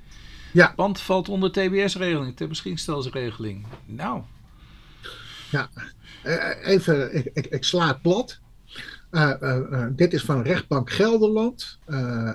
[0.51, 0.73] Ja.
[0.75, 3.65] Want valt onder TBS-regeling, ter beschikkingstelsregeling.
[3.85, 4.21] Nou.
[5.51, 5.69] Ja,
[6.25, 8.39] uh, even, ik, ik, ik, sla het plat.
[9.11, 11.79] Uh, dit is van Rechtbank Gelderland,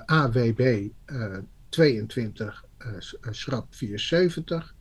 [0.05, 0.87] AWB
[1.69, 2.68] 22 uh,
[3.29, 4.75] schrap 74.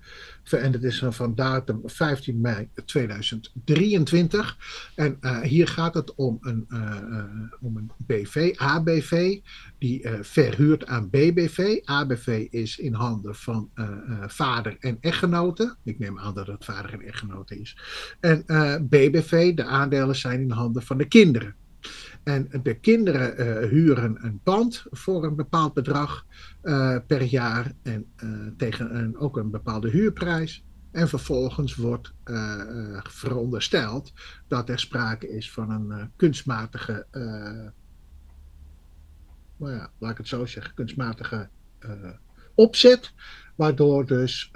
[0.51, 4.57] En dat is van datum 15 mei 2023.
[4.95, 9.39] En uh, hier gaat het om een, een BV, ABV,
[9.79, 11.79] die verhuurt aan BBV.
[11.85, 13.71] ABV is in handen van
[14.27, 15.77] vader en echtgenoten.
[15.85, 17.77] Ik neem aan dat het vader en echtgenoten is.
[18.21, 18.45] En
[18.89, 21.55] BBV, de aandelen zijn in handen van de kinderen.
[22.29, 26.27] En de kinderen uh, huren een pand voor een bepaald bedrag
[26.63, 30.65] uh, per jaar en uh, tegen een, ook een bepaalde huurprijs.
[30.91, 32.13] En vervolgens wordt
[33.03, 34.13] verondersteld
[34.49, 37.07] dat er sprake is van een kunstmatige,
[39.57, 41.49] nou ja, laat ik het zo zeggen, kunstmatige
[42.55, 43.13] opzet,
[43.55, 44.53] waardoor dus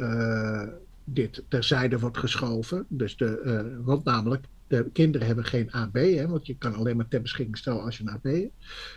[1.05, 2.87] dit terzijde wordt geschoven.
[2.89, 7.09] Dus de, want namelijk de kinderen hebben geen AB, hè, want je kan alleen maar
[7.09, 8.53] ter beschikking stellen als je een AB hebt.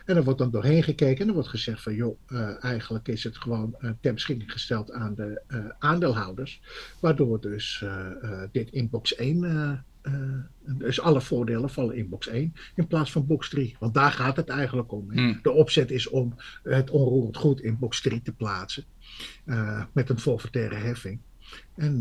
[0.06, 3.24] En er wordt dan doorheen gekeken en er wordt gezegd van joh, uh, eigenlijk is
[3.24, 6.62] het gewoon uh, ter beschikking gesteld aan de uh, aandeelhouders.
[7.00, 7.84] Waardoor dus
[8.52, 9.86] dit in box 1,
[10.62, 13.76] dus alle voordelen vallen in box 1 in plaats van box 3.
[13.80, 15.12] Want daar gaat het eigenlijk om.
[15.12, 15.40] Hmm.
[15.42, 18.84] De opzet is om het onroerend goed in box 3 te plaatsen.
[19.92, 21.20] met een forfaitaire heffing.
[21.76, 22.00] En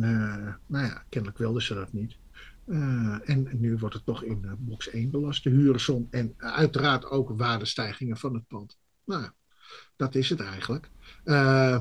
[0.66, 2.16] nou ja, kennelijk wilden ze dat niet.
[2.66, 7.10] Uh, en nu wordt het toch in uh, box 1 belast, de huursom en uiteraard
[7.10, 8.78] ook waardestijgingen van het pand.
[9.04, 9.30] Nou,
[9.96, 10.90] dat is het eigenlijk.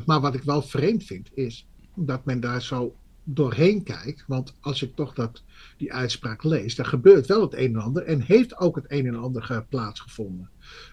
[0.06, 4.24] Maar wat ik wel vreemd vind, is dat men daar zo doorheen kijkt.
[4.28, 5.42] Want als ik toch dat,
[5.78, 9.08] die uitspraak lees, dan gebeurt wel het een en ander en heeft ook het een
[9.08, 10.50] en ander plaatsgevonden.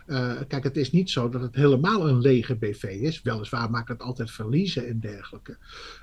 [0.06, 3.22] Uh, kijk, het is niet zo dat het helemaal een lege BV is.
[3.22, 5.56] Weliswaar maakt het altijd verliezen en dergelijke.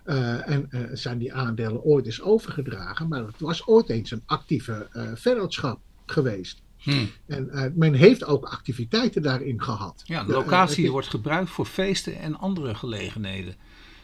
[0.06, 4.24] Uh, en uh, zijn die aandelen ooit eens overgedragen, maar het was ooit eens een
[4.26, 6.62] actieve vennootschap geweest.
[6.78, 7.10] Hmm.
[7.26, 10.02] En men heeft ook activiteiten daarin gehad.
[10.06, 13.56] Ja, de locatie wordt gebruikt voor feesten en andere gelegenheden.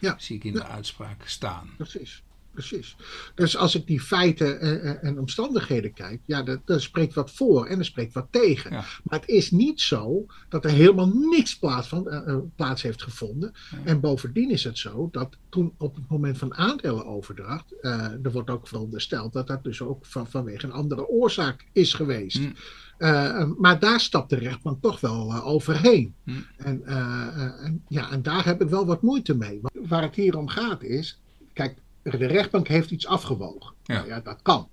[0.04, 0.16] Ja.
[0.18, 1.70] Zie ik in de uitspraak staan.
[1.78, 2.96] Precies precies.
[3.36, 4.60] Dus als ik die feiten
[5.02, 8.72] en, omstandigheden kijk, ja, dat, spreekt wat voor en er spreekt wat tegen.
[8.72, 13.54] Maar het is niet zo dat er helemaal niks plaats, van, uh, plaats heeft gevonden.
[13.84, 17.92] En bovendien is het zo dat toen op het moment van aandelenoverdracht, uh,
[18.24, 22.40] er wordt ook verondersteld dat dat dus ook van, vanwege een andere oorzaak is geweest.
[22.40, 22.54] Mm.
[22.98, 26.14] Uh, maar daar stapt de rechtbank toch wel uh, overheen.
[26.24, 26.32] Hm.
[26.58, 29.62] En, uh, en, ja, en daar heb ik wel wat moeite mee.
[29.74, 31.20] Waar het hier om gaat is,
[31.54, 33.74] kijk, de rechtbank heeft iets afgewogen.
[33.84, 33.94] Ja.
[33.94, 34.68] Nou ja, dat kan.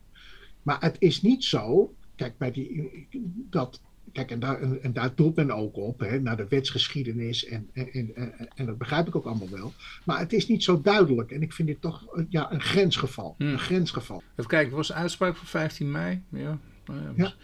[0.62, 3.08] Maar het is niet zo, kijk, bij die,
[3.50, 3.80] dat,
[4.12, 8.14] kijk en, daar, en, daar doet men ook op, hè, naar de wetsgeschiedenis en, en,
[8.14, 9.72] en, en, dat begrijp ik ook allemaal wel.
[10.04, 13.34] Maar het is niet zo duidelijk en ik vind dit toch ja, een grensgeval.
[13.38, 13.48] Hmm.
[13.48, 14.22] Een grensgeval.
[14.32, 16.22] Even kijken, het was een uitspraak van 15 mei.
[16.28, 17.34] Ja, nou ja, ja.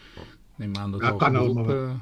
[0.57, 1.99] Neem aan dat ja, kan beroep,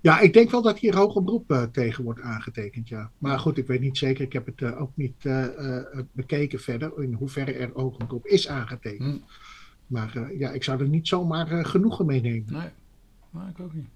[0.00, 3.10] ja, ik denk wel dat hier hoger beroep uh, tegen wordt aangetekend, ja.
[3.18, 4.24] Maar goed, ik weet niet zeker.
[4.24, 5.28] Ik heb het uh, ook niet
[6.12, 9.14] bekeken verder, in hoeverre er hoger beroep is aangetekend.
[9.14, 9.22] Hm.
[9.86, 12.52] Maar ja, ik zou er niet zomaar genoegen mee nemen.
[12.52, 12.68] Nee.
[13.30, 13.88] Maar ik ook niet.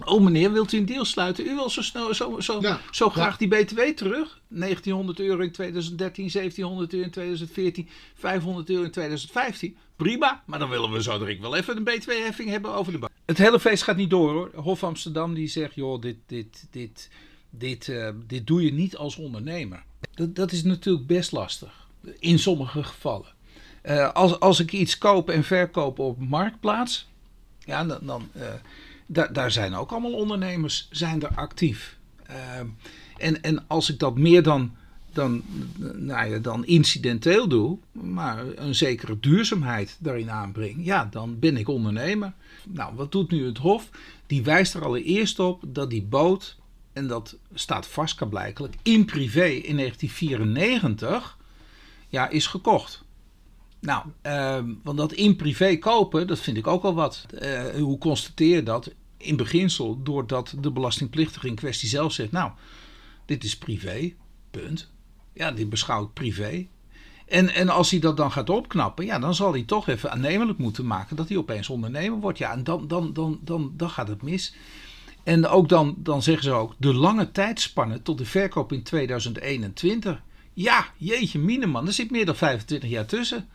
[0.05, 1.47] Oh meneer, wilt u een deal sluiten?
[1.47, 3.47] U wil zo, snel, zo, zo, ja, zo graag ja.
[3.47, 4.41] die BTW terug.
[4.49, 9.77] 1900 euro in 2013, 1700 euro in 2014, 500 euro in 2015.
[9.97, 13.12] Prima, maar dan willen we zo direct wel even een BTW-heffing hebben over de bank.
[13.27, 14.51] Het hele feest gaat niet door hoor.
[14.55, 17.11] Hof Amsterdam die zegt, joh, dit, dit, dit,
[17.51, 19.83] dit, uh, dit doe je niet als ondernemer.
[20.14, 21.88] Dat, dat is natuurlijk best lastig,
[22.19, 23.37] in sommige gevallen.
[23.88, 27.09] Uh, als, als ik iets koop en verkoop op Marktplaats,
[27.64, 27.98] ja, dan...
[28.03, 28.42] dan uh,
[29.09, 31.96] daar, daar zijn ook allemaal ondernemers zijn er actief.
[32.31, 32.37] Uh,
[33.16, 34.74] en, en als ik dat meer dan,
[35.12, 35.42] dan,
[35.94, 41.68] nou ja, dan incidenteel doe, maar een zekere duurzaamheid daarin aanbreng, ja, dan ben ik
[41.68, 42.33] ondernemer.
[42.66, 43.88] Nou, wat doet nu het Hof?
[44.27, 46.57] Die wijst er allereerst op dat die boot,
[46.92, 51.38] en dat staat vast blijkelijk, in privé in 1994
[52.09, 53.07] ja, is gekocht.
[53.81, 57.27] Nou, uh, want dat in privé kopen, dat vind ik ook al wat.
[57.43, 58.95] Uh, hoe constateer je dat?
[59.17, 62.51] In beginsel, doordat de belastingplichtige in kwestie zelf zegt: Nou,
[63.27, 64.14] dit is privé,
[64.51, 64.91] punt.
[65.33, 66.67] Ja, dit beschouwt privé.
[67.27, 70.59] En, en als hij dat dan gaat opknappen, ja, dan zal hij toch even aannemelijk
[70.59, 72.38] moeten maken dat hij opeens ondernemer wordt.
[72.38, 74.55] Ja, en dan, dan, dan, dan, dan gaat het mis.
[75.25, 80.23] En ook dan, dan zeggen ze ook de lange tijdspanne tot de verkoop in 2021.
[80.53, 83.49] Ja, jeetje, mineman, er zit meer dan 25 jaar tussen.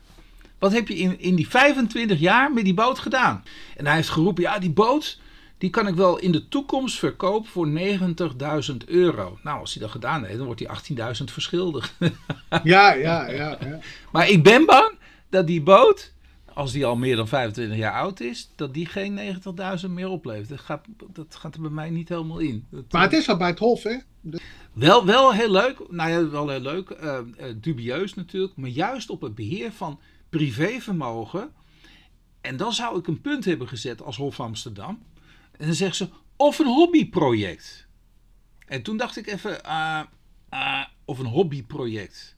[0.64, 3.44] Wat heb je in, in die 25 jaar met die boot gedaan?
[3.78, 5.20] En hij heeft geroepen, ja, die boot,
[5.58, 9.40] die kan ik wel in de toekomst verkopen voor 90.000 euro.
[9.44, 11.94] Nou, als hij dat gedaan heeft, dan wordt hij 18.000 verschuldigd.
[12.64, 13.80] ja, ja, ja, ja.
[14.12, 14.92] Maar ik ben bang
[15.30, 16.14] dat die boot,
[16.54, 19.20] als die al meer dan 25 jaar oud is, dat die geen
[19.86, 20.50] 90.000 meer oplevert.
[20.50, 22.66] Dat gaat, dat gaat er bij mij niet helemaal in.
[22.70, 23.98] Dat, maar het is al bij het Hof, hè?
[24.22, 24.40] De...
[24.74, 25.80] Wel, wel heel leuk.
[25.90, 26.90] Nou ja, wel heel leuk.
[26.90, 28.56] Uh, uh, dubieus natuurlijk.
[28.56, 30.00] Maar juist op het beheer van
[30.38, 31.52] privévermogen.
[32.42, 35.04] En dan zou ik een punt hebben gezet als Hof Amsterdam.
[35.52, 37.88] En dan zegt ze, of een hobbyproject.
[38.66, 40.02] En toen dacht ik even, uh,
[40.54, 42.36] uh, of een hobbyproject.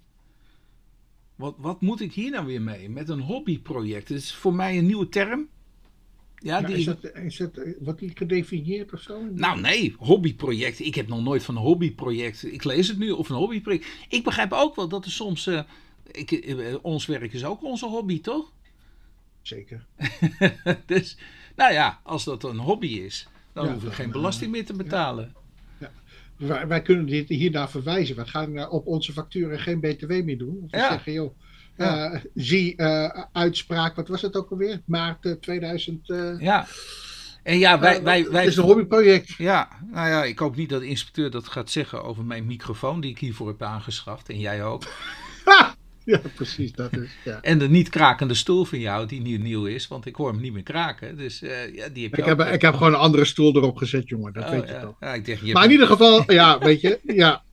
[1.36, 2.90] Wat, wat moet ik hier nou weer mee?
[2.90, 4.10] Met een hobbyproject.
[4.10, 5.48] Het is voor mij een nieuwe term.
[6.36, 6.76] Ja, die...
[6.76, 9.22] is, dat, is dat wat die gedefinieerd of zo?
[9.32, 10.80] Nou nee, hobbyproject.
[10.80, 12.54] Ik heb nog nooit van een hobbyproject.
[12.54, 13.88] Ik lees het nu, of een hobbyproject.
[14.10, 15.48] Ik begrijp ook wel dat er soms...
[15.48, 15.62] Uh,
[16.12, 18.52] ik, uh, ons werk is ook onze hobby, toch?
[19.42, 19.86] Zeker.
[20.86, 21.18] dus,
[21.56, 24.74] nou ja, als dat een hobby is, dan ja, hoeven we geen belasting meer te
[24.74, 25.34] betalen.
[25.80, 25.92] Ja.
[26.38, 26.48] Ja.
[26.48, 28.16] Wij, wij, kunnen dit hiernaar verwijzen.
[28.16, 30.60] We gaan op onze facturen geen BTW meer doen.
[30.64, 31.38] Of we zeggen, joh,
[31.78, 34.82] uh, zie uh, uitspraak, wat was het ook alweer?
[34.86, 36.10] Maart 2000.
[36.10, 36.68] Uh, ja.
[37.44, 39.34] En ja, wij, wij, wij, het is een hobbyproject.
[39.38, 43.02] Ja, nou ja, ik hoop niet dat de inspecteur dat gaat zeggen over mijn microfoon
[43.02, 44.30] die ik hiervoor heb aangeschaft.
[44.30, 44.84] En jij ook.
[46.14, 47.10] Ja, precies, dat is.
[47.24, 47.42] Ja.
[47.42, 50.42] En de niet krakende stoel van jou, die nieuw, nieuw is, want ik hoor hem
[50.42, 51.18] niet meer kraken.
[51.18, 53.78] Dus uh, ja, die heb je ik, heb, ik heb gewoon een andere stoel erop
[53.78, 54.34] gezet, jongen.
[54.34, 54.96] Dat oh, weet je toch.
[55.00, 57.44] Ja, ik denk, je maar in ieder geval, ja, weet je, ja.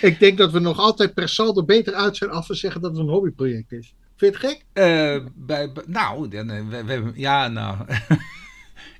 [0.00, 2.90] Ik denk dat we nog altijd per saldo beter uit zijn af te zeggen dat
[2.90, 3.94] het een hobbyproject is.
[4.16, 4.64] Vind je het gek?
[4.74, 7.76] Uh, bij, nou, dan, we, we, ja, nou.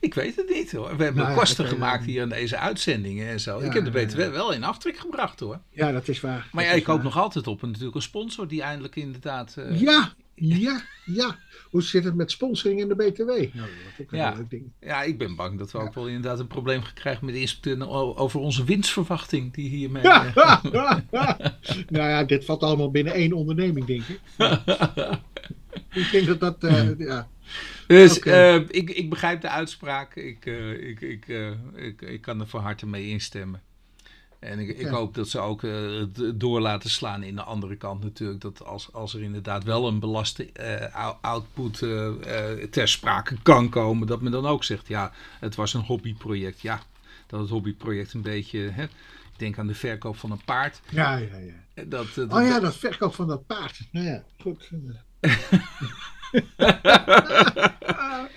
[0.01, 0.97] ik weet het niet hoor.
[0.97, 3.61] We hebben nou, kosten ja, gemaakt hier aan deze uitzendingen en zo.
[3.61, 5.61] Ja, ik heb de BTW wel in aftrek gebracht hoor.
[5.71, 6.49] Ja, dat is waar.
[6.53, 9.55] Maar ja, ik hoop nog altijd op een, natuurlijk een sponsor die eindelijk inderdaad.
[9.59, 11.39] Uh, ja, Ja, ja.
[11.71, 13.27] Hoe zit het met sponsoring in de BTW?
[13.29, 14.35] Nou, dat is ook een Ja.
[14.37, 14.73] leuk ding.
[14.81, 15.85] Ja, ik ben bang dat we Ja.
[15.85, 20.03] ook wel inderdaad een probleem gaan krijgen met de inspecteur over onze winstverwachting die hiermee...
[20.03, 20.33] Ja.
[20.35, 20.95] eh,
[21.89, 24.21] nou ja, dit valt allemaal binnen één onderneming, denk ik.
[26.03, 27.29] ik denk dat dat, eh, ja.
[27.97, 30.15] Dus eh, ik, ik begrijp de uitspraak.
[30.15, 33.63] Ik, eh, ik, ik, eh, ik, ik kan er van harte mee instemmen.
[34.39, 34.91] En ik, ik Ja.
[34.91, 38.41] hoop dat ze ook het door laten slaan in de andere kant natuurlijk.
[38.41, 40.49] Dat als, als er inderdaad wel een belaste
[40.93, 41.79] ou- output
[42.71, 46.61] ter sprake kan komen, dat men dan ook zegt, ja, het was een hobbyproject.
[46.61, 46.83] Ja,
[47.27, 50.81] dat het hobbyproject een beetje, hè, ik denk aan de verkoop van een paard.
[50.89, 51.85] Ja, ja, ja.
[51.85, 53.81] Dat, dat- Oh ja, dat verkoop van dat paard.
[53.91, 54.71] Nou ja, goed.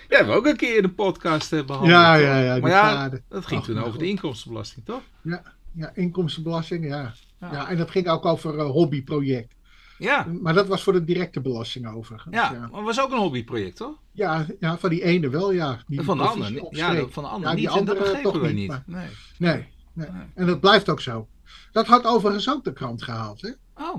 [0.08, 1.92] Ja, hebben we ook een keer in de podcast eh, behandeld.
[1.92, 5.00] Ja, ja, ja, Maar dat ging Ach, toen over de inkomstenbelasting, toch?
[5.22, 7.14] Ja, ja, inkomstenbelasting, ja.
[7.40, 7.68] Ja.
[7.68, 9.54] En dat ging ook over een hobbyproject.
[9.98, 12.34] Ja, Maar dat was voor de directe belasting overigens.
[12.34, 12.68] ja, ja.
[12.72, 13.94] maar was ook een hobbyproject, toch?
[14.12, 15.78] Ja, ja, van die ene wel, ja.
[15.86, 17.78] Die van de andere, ja, van de andere Ja, die niet.
[17.78, 19.06] En dat andere begrepen toch we niet, maar- Nee.
[19.38, 20.08] Nee, nee.
[20.10, 20.22] Nee.
[20.34, 21.28] En dat blijft ook zo.
[21.72, 23.50] Dat had overigens ook de krant gehaald, hè?
[23.76, 23.94] Oh,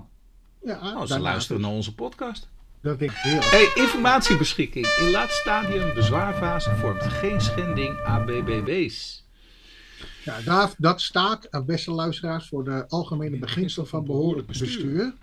[0.63, 2.49] Ja, nou, ze luisteren naar onze podcast.
[2.85, 3.39] Dat denk ik heel.
[3.41, 4.85] Hey, informatiebeschikking.
[4.85, 9.25] In laat stadium bezwaarfase vormt geen schending ABBB's.
[10.23, 15.13] Ja, daar, dat staat, eh, beste luisteraars, voor de algemene beginsel van behoorlijk bestuur.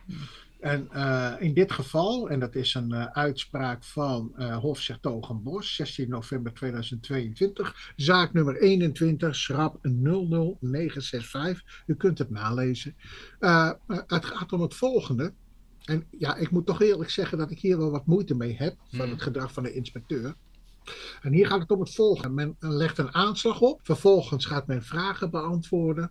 [0.61, 5.75] En eh, in dit geval, en dat is een eh, uitspraak van eh Hof Sertogenbos,
[5.75, 11.83] 16 november 2022, zaak nummer 21, schrap 00965.
[11.87, 12.95] U kunt het nalezen.
[14.07, 15.33] Het gaat om het volgende.
[15.85, 18.77] En ja, ik moet toch eerlijk zeggen dat ik hier wel wat moeite mee heb
[18.91, 19.11] van Hmm.
[19.11, 20.35] het gedrag van de inspecteur.
[21.23, 22.29] En hier gaat het om het volgende.
[22.29, 23.81] Men legt een aanslag op.
[23.83, 26.11] Vervolgens gaat men vragen beantwoorden.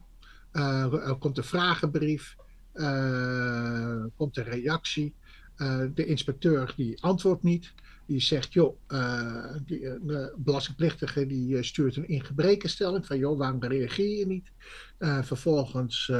[0.51, 2.35] Eh, er komt een vragenbrief.
[2.73, 5.13] eh, komt een reactie.
[5.55, 7.73] Eh, de inspecteur die antwoordt niet.
[8.11, 13.05] Die zegt, joh, eh, die, eh, de belastingplichtige die eh, stuurt een ingebrekenstelling.
[13.05, 14.51] Van, joh, waarom reageer je niet?
[15.21, 16.11] Vervolgens,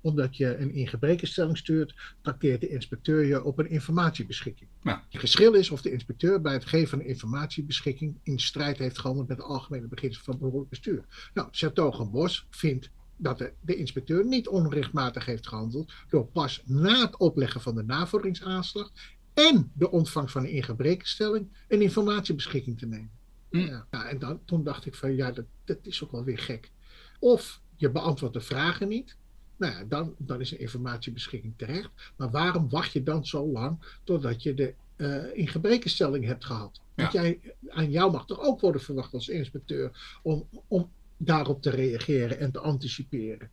[0.00, 4.68] omdat je een ingebrekenstelling stuurt, trakteert de inspecteur je op een informatiebeschikking.
[4.82, 5.04] Ja.
[5.10, 8.98] Het geschil is of de inspecteur bij het geven van een informatiebeschikking in strijd heeft
[8.98, 11.04] gehandeld met de algemene beginselen van behoorlijk bestuur.
[11.34, 17.16] Nou, Sertogenbos vindt dat de, de inspecteur niet onrechtmatig heeft gehandeld door pas na het
[17.16, 18.90] opleggen van de navorderingsaanslag
[19.34, 23.10] en de ontvangst van een ingebrekenstelling een informatiebeschikking te nemen.
[23.50, 23.58] Hm.
[23.58, 26.38] Ja, ja, en dan, toen dacht ik van ja, dat, dat is ook wel weer
[26.38, 26.70] gek.
[27.18, 29.16] Of je beantwoordt de vragen niet.
[29.56, 31.90] Nou ja, dan, dan is een informatiebeschikking terecht.
[32.16, 36.80] Maar waarom wacht je dan zo lang totdat je de eh ingebrekenstelling hebt gehad?
[36.94, 41.70] Want jij, aan jou mag toch ook worden verwacht als inspecteur om, om daarop te
[41.70, 43.50] reageren en te anticiperen.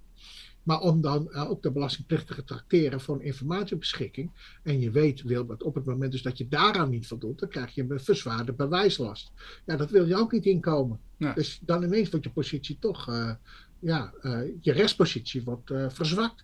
[0.64, 4.32] Maar om dan eh, ook de belastingplichtige te tracteren voor een informatiebeschikking.
[4.64, 7.76] En je weet, Wilbert, op het moment dus dat je daaraan niet voldoet, dan krijg
[7.76, 9.32] je een verzwaarde bewijslast.
[9.66, 11.00] Ja, dat wil je ook niet inkomen.
[11.18, 11.34] Nee.
[11.34, 13.32] Dus dan ineens wordt je positie toch, eh,
[13.80, 16.44] ja, eh, je rechtspositie wordt verzwakt.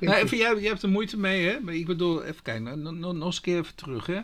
[0.00, 1.60] Nou, even, jij, jij hebt er moeite mee, hè?
[1.60, 4.20] Maar ik bedoel, even kijken, nog, nog, nog eens een keer even terug, hè?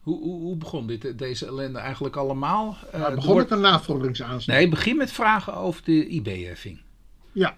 [0.00, 2.76] Hoe, hoe, hoe begon dit, deze ellende eigenlijk allemaal?
[2.92, 4.56] Er begon wordt- met een navorderingsaanslag.
[4.56, 6.80] Nee, begin met vragen over de IB-heffing.
[7.32, 7.56] Ja.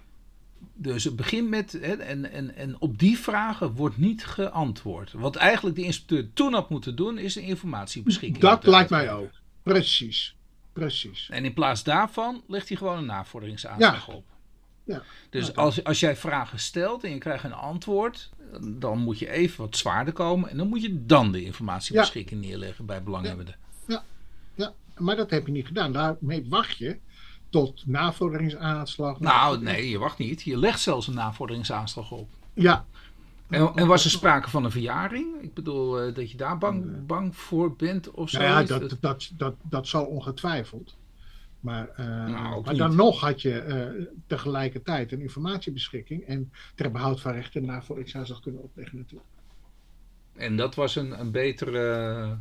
[0.73, 5.11] Dus het begint met, hè, en, en, en op die vragen wordt niet geantwoord.
[5.11, 8.37] Wat eigenlijk de inspecteur toen had moeten doen, is een informatiebeschikking.
[8.41, 9.31] Dat moeten lijkt mij ook.
[9.63, 10.35] Precies.
[10.73, 11.29] Precies.
[11.29, 14.23] En in plaats daarvan legt hij gewoon een navorderingsaanslag op.
[14.83, 15.01] Ja.
[15.29, 15.53] Dus Ja.
[15.53, 18.29] als, als jij vragen stelt en je krijgt een antwoord,
[18.61, 20.49] dan moet je even wat zwaarder komen.
[20.49, 23.55] En dan moet je dan de informatiebeschikking neerleggen bij belanghebbenden.
[24.55, 25.91] Ja, maar dat heb je niet gedaan.
[25.91, 26.97] Daarmee wacht je
[27.53, 29.19] tot navorderingsaanslag.
[29.19, 30.41] Nou, nee, je wacht niet.
[30.41, 32.29] Je legt zelfs een navorderingsaanslag op.
[32.53, 32.85] Ja,
[33.49, 35.41] En, en was er sprake van een verjaring?
[35.41, 38.39] Ik bedoel, eh, dat je daar bang, bang voor bent of zo?
[38.39, 40.95] nou ja dat, dat, dat, dat zal ongetwijfeld.
[41.59, 47.21] Maar, Nou, ook maar dan nog had je eh, tegelijkertijd een informatiebeschikking en ter behoud
[47.21, 49.29] van rechten navorderingsaanslag kunnen opleggen natuurlijk.
[50.33, 52.37] En dat was een, een betere,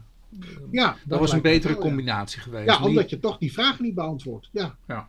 [0.70, 1.89] Ja, dat was een betere wel, ja.
[1.89, 2.66] combinatie geweest.
[2.66, 4.49] Ja, Niet- omdat je toch die vragen niet beantwoordt.
[4.53, 4.76] Ja.
[4.87, 5.09] Ja.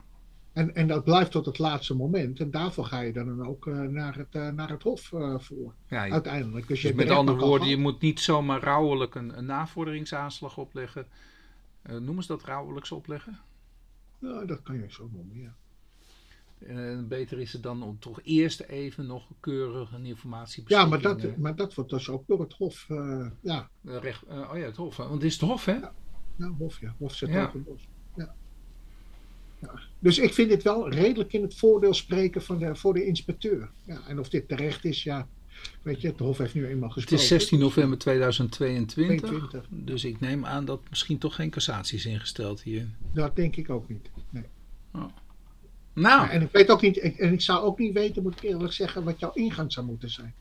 [0.54, 2.40] En, en dat blijft tot het laatste moment.
[2.40, 5.74] En daarvoor ga je dan ook eh, naar, het, eh, naar het Hof eh, voor.
[5.88, 6.68] ja, je- Uiteindelijk.
[6.68, 9.46] Dus, je dus hebt met de andere woorden, je moet niet zomaar rouwelijk een, een
[9.46, 11.06] navorderingsaanslag opleggen.
[11.84, 13.40] Noemen ze dat rouwelijks opleggen?
[14.20, 15.54] Ja, dat kan je zo noemen, ja.
[16.68, 20.90] Eh, beter is het dan om toch eerst even nog keurig een Ja, informatiebeschikking...
[20.90, 22.86] maar dat, eh, maar dat wordt dus ook door het Hof.
[22.90, 24.98] eh, ja, recht, oh ja, het Hof.
[24.98, 25.78] Want het is het Hof, hè?
[26.38, 26.96] ja, Hof, ja.
[26.98, 27.52] Hof zet Ja.
[27.56, 27.88] ook bos.
[28.16, 28.36] Ja.
[29.62, 29.80] Ja.
[30.00, 33.70] Dus ik vind dit wel redelijk in het voordeel spreken van de, voor de inspecteur.
[33.84, 35.28] Ja, en of dit terecht is, ja.
[35.82, 37.24] weet je, het Hof heeft nu eenmaal Het gesproken.
[37.24, 39.30] is 16 november 2022.
[39.30, 39.68] 22.
[39.70, 42.88] Dus ik neem aan dat misschien toch geen cassatie is ingesteld hier.
[43.14, 44.10] Dat denk ik ook niet.
[44.30, 44.44] Nee.
[45.94, 48.42] Nou, En ik weet ook niet, ik- en ik zou ook niet weten, moet ik
[48.50, 50.34] eerlijk zeggen, wat jouw ingang zou moeten zijn.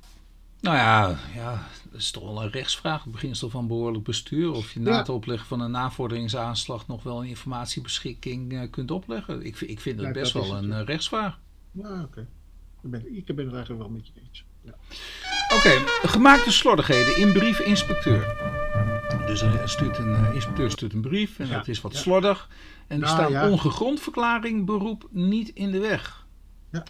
[0.60, 3.02] nou ja, ja, dat is toch wel een rechtsvraag.
[3.02, 4.50] Het beginsel van behoorlijk bestuur.
[4.52, 4.96] Of je na Ja.
[4.98, 9.42] het opleggen van een navorderingsaanslag nog wel een informatiebeschikking eh, kunt opleggen.
[9.46, 10.78] Ik, vind- ik vind het Ja, best dat wel het, een ja.
[10.80, 11.38] eh, rechtsvraag.
[11.72, 12.20] Ja, oké.
[12.82, 14.44] Ik ben, ik ben het eigenlijk wel met je eens.
[14.60, 14.74] Ja.
[15.56, 15.70] Oké,
[16.08, 18.36] gemaakte slordigheden in brief inspecteur.
[19.32, 21.98] Dus er stuurt een eh, inspecteur stuurt een brief en Ja, dat is wat ja.
[21.98, 22.48] slordig.
[22.86, 23.50] En er Nou, staat ja.
[23.50, 26.26] ongegrond verklaring beroep niet in de weg.
[26.70, 26.84] Ja.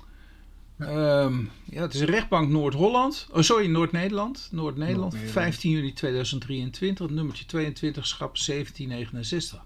[0.79, 3.29] Ehm, ja, het is een rechtbank Noord-Holland.
[3.33, 4.49] Oh, sorry, Noord-Nederland.
[4.51, 5.33] Noord-Nederland, Noord-Nederland.
[5.33, 9.65] 15 juli 2023, nummertje 22, schap 1769.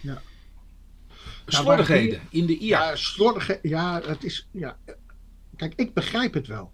[0.00, 0.22] Ja.
[1.46, 2.88] Slordigheden in de IA.
[2.88, 4.76] Ja, slordige, ja, het is, ja.
[5.56, 6.72] Kijk, ik begrijp het wel.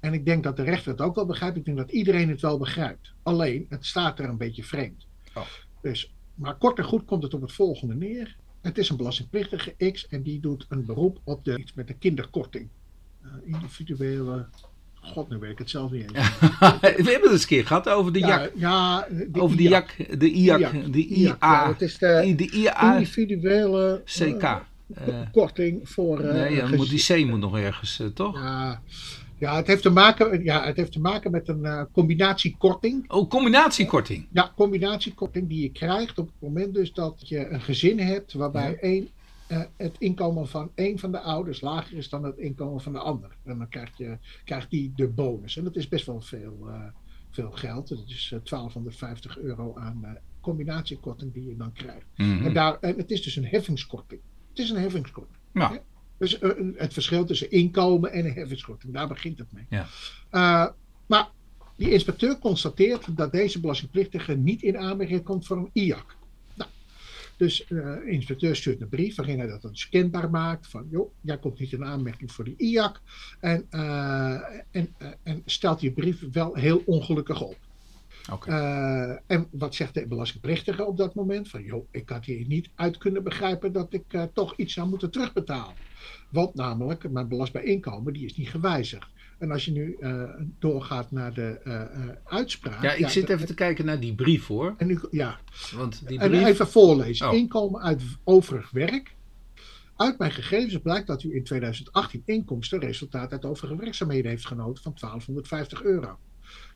[0.00, 1.56] En ik denk dat de rechter het ook wel begrijpt.
[1.56, 3.12] Ik denk dat iedereen het wel begrijpt.
[3.22, 5.06] Alleen, het staat er een beetje vreemd.
[5.34, 5.42] Oh.
[5.82, 8.36] Dus, maar kort en goed komt het op het volgende neer.
[8.60, 11.94] Het is een belastingplichtige X en die doet een beroep op de, iets met de
[11.94, 12.68] kinderkorting.
[13.22, 14.46] Eh, individuele.
[15.02, 16.38] God, nu weet ik het zelf niet eens.
[16.80, 18.52] We hebben het eens een keer gehad over de Ja, JAK.
[18.56, 19.62] ja, de Over de.
[19.62, 20.92] JAK, de IAK, IAK.
[20.92, 21.68] de ja, IA.
[21.68, 24.42] het is de De IA individuele eh, CK.
[24.94, 26.20] Eh, korting voor.
[26.20, 28.34] eh, nee, ja, gezin- moet die C moet nog ergens, eh, toch?
[28.38, 28.82] Ja,
[29.40, 33.10] ja, het heeft te maken, ja, het heeft te maken met een eh, combinatiekorting.
[33.10, 34.26] Oh, combinatiekorting.
[34.32, 38.70] Ja, combinatiekorting die je krijgt op het moment dus dat je een gezin hebt waarbij
[38.70, 38.76] Ja.
[38.76, 39.08] één,
[39.46, 42.98] eh, het inkomen van één van de ouders lager is dan het inkomen van de
[42.98, 43.36] ander.
[43.44, 45.56] En dan krijgt, je, krijgt die de bonus.
[45.56, 46.82] En dat is best wel veel, eh,
[47.30, 47.88] veel geld.
[47.88, 52.06] Dat is eh, 1250 euro aan combinatiekorting die je dan krijgt.
[52.16, 52.46] Mhm.
[52.46, 54.20] En, daar, en het is dus een heffingskorting.
[54.48, 55.36] Het is een heffingskorting.
[55.52, 55.78] Nou,
[56.20, 59.66] Dus eh, het verschil tussen inkomen en een heffingskorting, daar begint het mee.
[59.68, 59.86] Ja.
[60.30, 60.72] Eh,
[61.06, 61.28] maar
[61.76, 66.16] die inspecteur constateert dat deze belastingplichtige niet in aanmerking komt voor een IAC.
[66.54, 66.70] Nou,
[67.36, 71.12] dus eh, de inspecteur stuurt een brief waarin hij dat dus kenbaar maakt van, joh,
[71.20, 73.00] jij komt niet in aanmerking voor die IAC.
[73.40, 74.34] En, eh,
[74.70, 77.56] en, eh, en stelt die brief wel heel ongelukkig op.
[78.46, 81.48] Eh, en wat zegt de belastingplichtige op dat moment?
[81.48, 84.88] Van, joh, ik had hier niet uit kunnen begrijpen dat ik eh, toch iets zou
[84.88, 85.74] moeten terugbetalen.
[86.30, 89.08] Want namelijk, mijn belastbaar inkomen, die is niet gewijzigd.
[89.38, 90.22] En als je nu eh,
[90.58, 91.88] doorgaat naar de eh, eh,
[92.24, 92.82] uitspraak.
[92.82, 94.74] Ja, ik zit de- even te kijken naar die brief hoor.
[94.76, 95.40] En nu, ja,
[95.74, 97.28] Want die en even voorlezen.
[97.28, 97.34] Oh.
[97.34, 99.14] Inkomen uit overig werk.
[99.96, 104.82] Uit mijn gegevens blijkt dat u in 2018 inkomsten resultaat uit overige werkzaamheden heeft genoten
[104.82, 106.18] van 1250 euro.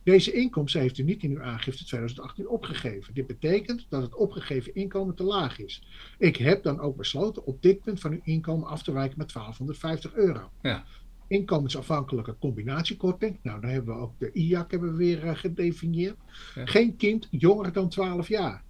[0.03, 3.13] Deze inkomsten heeft u niet in uw aangifte 2018 opgegeven.
[3.13, 5.83] Dit betekent dat het opgegeven inkomen te laag is.
[6.17, 9.33] Ik heb dan ook besloten op dit punt van uw inkomen af te wijken met
[9.33, 10.51] 1250 euro.
[10.61, 10.85] Ja.
[11.27, 13.39] Inkomensafhankelijke combinatiekorting.
[13.41, 16.17] Nou, dan hebben we ook de IAC hebben we weer eh, gedefinieerd.
[16.55, 16.65] Ja.
[16.65, 18.63] Geen kind jonger dan 12 jaar.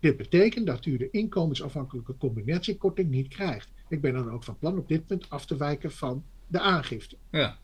[0.00, 3.68] Dit betekent dat u de inkomensafhankelijke combinatiekorting niet krijgt.
[3.88, 7.16] Ik ben dan ook van plan op dit punt af te wijken van de aangifte.
[7.30, 7.58] Ja.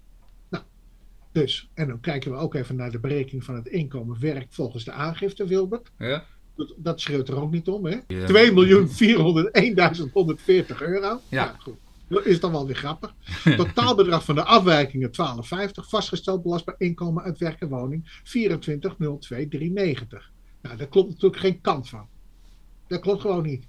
[1.42, 4.84] Dus, en dan kijken we ook even naar de berekening van het inkomen werk volgens
[4.84, 5.90] de aangifte, Wilbert.
[5.98, 6.24] Ja.
[6.54, 7.96] Dat, dat schreeuwt er ook niet om, hè?
[8.06, 8.26] Ja.
[8.26, 8.32] 2.401.140
[10.78, 11.20] euro.
[11.28, 11.56] Ja.
[11.58, 11.76] goed.
[12.08, 13.14] Dat is dan wel weer grappig.
[13.56, 15.14] Totaalbedrag van de afwijkingen 12,50.
[15.72, 18.30] Vastgesteld belastbaar inkomen uit werk en woning 24.02.390.
[20.62, 22.06] Nou, daar klopt natuurlijk geen kant van.
[22.86, 23.66] Dat klopt gewoon niet.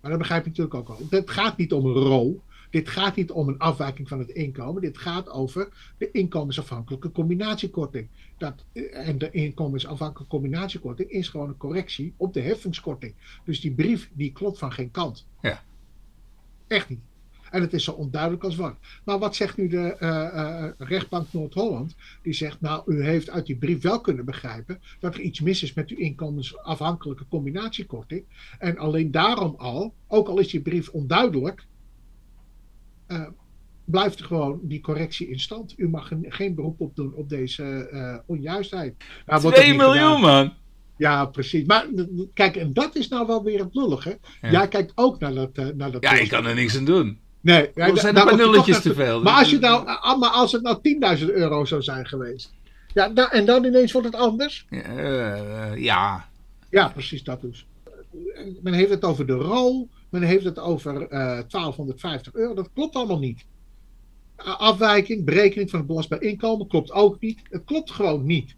[0.00, 0.98] Maar dat begrijp je natuurlijk ook al.
[1.10, 2.42] Het gaat niet om een rol.
[2.70, 4.82] Dit gaat niet om een afwijking van het inkomen.
[4.82, 8.08] Dit gaat over de inkomensafhankelijke combinatiekorting.
[8.38, 13.14] Dat, eh, en de inkomensafhankelijke combinatiekorting is gewoon een correctie op de heffingskorting.
[13.44, 15.26] Dus die brief die klopt van geen kant.
[15.40, 15.62] Ja.
[16.66, 17.00] Echt niet.
[17.50, 18.76] En het is zo onduidelijk als wat.
[19.04, 21.94] Maar wat zegt nu de eh, eh, rechtbank Noord-Holland?
[22.22, 25.62] Die zegt, nou, u heeft uit die brief wel kunnen begrijpen dat er iets mis
[25.62, 28.24] is met uw inkomensafhankelijke combinatiekorting.
[28.58, 31.66] En alleen daarom al, ook al is die brief onduidelijk,
[33.08, 33.26] eh,
[33.84, 35.74] blijft gewoon die correctie in stand.
[35.76, 38.94] U mag geen beroep op doen op deze eh, onjuistheid.
[39.26, 40.20] Nou, wordt dat 2 niet miljoen gedaan.
[40.20, 40.52] man.
[40.96, 41.66] Ja, precies.
[41.66, 41.86] Maar
[42.34, 44.18] kijk, en dat is nou wel weer het lullige.
[44.40, 44.50] Ja.
[44.50, 45.50] Jij kijkt ook naar dat.
[45.52, 47.18] eh, naar dat Ja, ik kan er niks aan doen.
[47.40, 49.22] Nee, ja, Er zijn je nulletjes te veel.
[49.22, 50.78] Maar als, je nou, ah, maar als het nou
[51.18, 52.54] 10.000 euro zou zijn geweest.
[52.94, 54.66] Ja, da- en dan ineens wordt het anders.
[54.70, 56.28] Ja, ja.
[56.70, 57.66] Ja, precies dat dus.
[58.62, 59.88] Men heeft het over de rol.
[60.08, 62.54] Men heeft het over eh 1250 euro.
[62.54, 63.46] Dat klopt allemaal niet.
[64.36, 67.40] Afwijking, berekening van het belastbaar inkomen klopt ook niet.
[67.50, 68.56] Het klopt gewoon niet.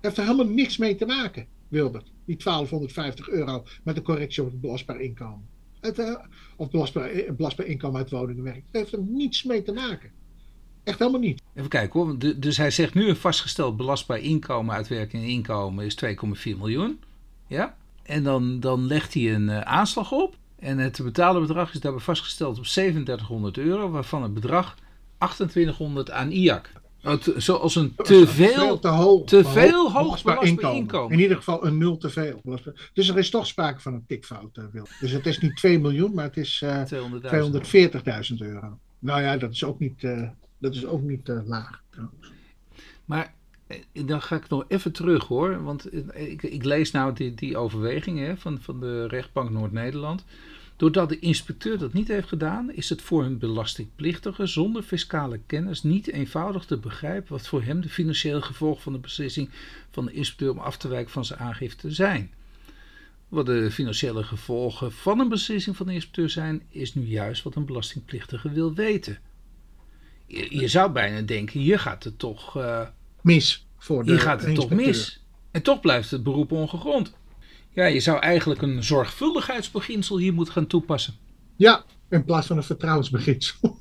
[0.00, 2.12] Heeft er helemaal niks mee te maken, Wilbert.
[2.24, 5.48] Die 1250 euro met de correctie op het belastbaar inkomen.
[5.80, 6.14] Het, eh,
[6.56, 8.62] of belastbaar, eh, belastbaar inkomen uit woning en werk.
[8.66, 10.10] Het heeft er niets mee te maken.
[10.84, 11.42] Echt helemaal niet.
[11.54, 12.18] Even kijken hoor.
[12.38, 17.00] Dus hij zegt nu een vastgesteld belastbaar inkomen, uitwerking en inkomen is 2,4 miljoen.
[17.46, 17.76] Ja?
[18.02, 20.37] En dan, dan legt hij een aanslag op.
[20.58, 24.76] En het te betalen bedrag is daarbij vastgesteld op 3700 euro, waarvan het bedrag
[25.18, 26.72] 2800 aan IAC.
[27.36, 30.76] Zoals een te veel, te, hoog, te veel hoog inkomen.
[30.76, 31.12] inkomen.
[31.12, 32.42] In ieder geval een nul te veel.
[32.92, 34.86] Dus er is toch sprake van een tikfout, uh, Wil.
[35.00, 38.78] Dus het is niet 2 miljoen, maar het is uh, 240.000 euro.
[38.98, 40.28] Nou ja, dat is ook niet, uh,
[40.58, 41.82] dat is ook niet uh, laag.
[41.90, 42.32] Trouwens.
[43.04, 43.34] Maar
[43.92, 45.62] dan ga ik nog even terug hoor.
[45.62, 50.24] Want ik, ik lees nou die, die overweging hè, van, van de rechtbank Noord-Nederland.
[50.78, 55.82] Doordat de inspecteur dat niet heeft gedaan, is het voor een belastingplichtige zonder fiscale kennis
[55.82, 59.50] niet eenvoudig te begrijpen wat voor hem de financiële gevolgen van de beslissing
[59.90, 62.30] van de inspecteur om af te wijken van zijn aangifte zijn.
[63.28, 67.54] Wat de financiële gevolgen van een beslissing van de inspecteur zijn, is nu juist wat
[67.54, 69.18] een belastingplichtige wil weten.
[70.26, 72.88] Je, zou bijna denken, hier gaat het toch uh,
[73.20, 73.66] mis.
[73.78, 75.22] Voor de hier gaat het toch mis.
[75.50, 77.12] En toch blijft het beroep ongegrond.
[77.70, 81.14] Ja, je zou eigenlijk een zorgvuldigheidsbeginsel hier moeten gaan toepassen.
[81.56, 83.58] Ja, in plaats van een vertrouwensbeginsel.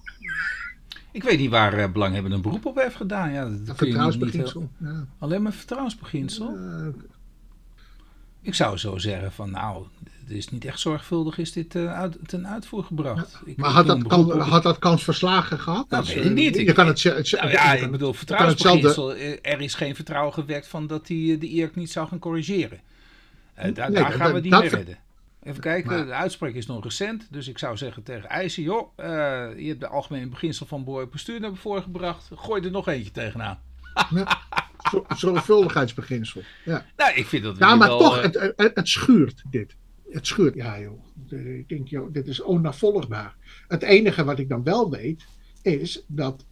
[1.11, 3.31] Ik weet niet waar uh, belanghebbende een beroep op heeft gedaan.
[3.31, 4.69] Ja, dat vertrouwensbeginsel.
[4.79, 5.07] ja.
[5.19, 6.57] Alleen maar vertrouwensbeginsel?
[8.41, 9.85] Ik zou zo zeggen van nou,
[10.31, 13.39] is niet echt zorgvuldig is dit uh, uit, ten uitvoer gebracht.
[13.55, 15.89] Maar had, dat kan, had dat kans verslagen gehad?
[15.89, 16.55] Nou, weet ik niet.
[16.55, 19.15] Je kan het, het, nou, ja, ik bedoel, vertrouwensbeginsel.
[19.15, 22.79] Er is geen vertrouwen gewekt van dat hij de IRK niet zou gaan corrigeren.
[23.57, 24.97] Uh, daar, nee, daar gaan we niet mee redden.
[25.43, 27.27] Even kijken, de uitspraak is nog recent.
[27.29, 29.05] Dus ik zou zeggen tegen IJsje, joh, uh,
[29.57, 32.29] je hebt de algemene beginsel van behoorlijk bestuur naar voren gebracht.
[32.35, 33.59] Gooi er nog eentje tegenaan.
[34.09, 34.41] Ja,
[35.17, 36.41] zorgvuldigheidsbeginsel.
[36.65, 36.85] Ja.
[36.97, 39.75] Nou, ik vind dat Ja, maar wel, toch, het, het, het, schuurt dit.
[40.09, 40.55] Het schuurt.
[40.55, 41.03] Ja, joh.
[41.57, 43.35] Ik denk, joh, dit is onnavolgbaar.
[43.67, 45.25] Het enige wat ik dan wel weet,
[45.61, 46.45] is dat.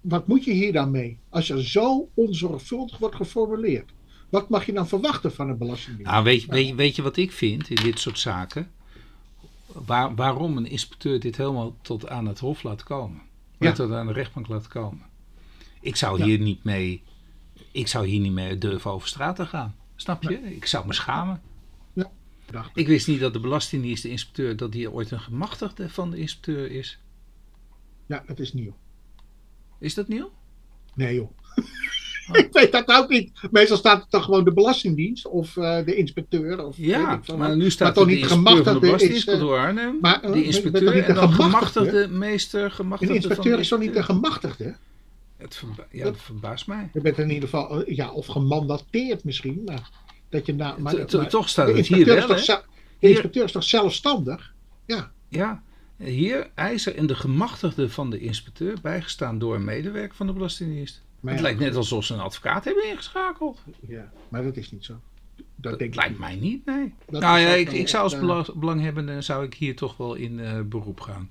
[0.00, 1.18] Wat moet je hier dan mee?
[1.28, 3.92] Als je zo onzorgvuldig wordt geformuleerd.
[4.28, 6.10] Wat mag je dan verwachten van een belastingdienst?
[6.10, 8.70] Nou, weet, weet, weet je wat ik vind in dit soort zaken?
[9.66, 13.22] Waar, waarom een inspecteur dit helemaal tot aan het hof laat komen?
[13.58, 13.72] Ja.
[13.72, 15.06] Tot aan de rechtbank laat komen.
[15.80, 17.02] Ik zou hier niet mee.
[17.70, 19.74] Ik zou hier niet mee durven over straat te gaan.
[19.96, 20.54] Snap je?
[20.54, 21.42] Ik zou me schamen.
[22.74, 26.16] Ik wist niet dat de Belastingdienst, de inspecteur, dat die ooit een gemachtigde van de
[26.16, 26.98] inspecteur is.
[28.06, 28.76] Ja, dat is nieuw.
[29.78, 30.30] Is dat nieuw?
[30.94, 31.30] Nee joh.
[32.42, 33.32] ik weet dat ook niet.
[33.50, 36.66] Meestal staat het dan gewoon de Belastingdienst of uh, de inspecteur.
[36.66, 39.98] Of, ja, maar nu staat er de inspecteur van de Belastingdienst Arnhem.
[40.00, 42.70] Maar, uh, de inspecteur en de gemachtigde meester.
[42.70, 44.76] Gemachtigde de inspecteur is toch niet de gemachtigde?
[45.36, 46.90] Het verba ja, dat verbaast mij.
[46.92, 49.62] Je bent in ieder geval, ja, of gemandateerd misschien.
[49.64, 49.90] Maar,
[50.36, 52.62] dat je na, maar, maar, toch staat het hier wel, De
[52.98, 54.54] inspecteur is toch zelfstandig?
[54.86, 55.10] Ja.
[55.28, 55.62] Ja,
[55.96, 61.02] hier eisen en de gemachtigde van de inspecteur, bijgestaan door een medewerker van de Belastingdienst.
[61.20, 63.58] Maar het lijkt net alsof ze een advocaat hebben ingeschakeld.
[63.86, 65.00] Ja, maar dat is niet zo.
[65.54, 66.94] Dat, dat lijkt mij niet, nee.
[67.08, 70.38] Dat nou ja, ik, ik zou als belang, belanghebbende zou ik hier toch wel in
[70.38, 71.30] uh, beroep gaan.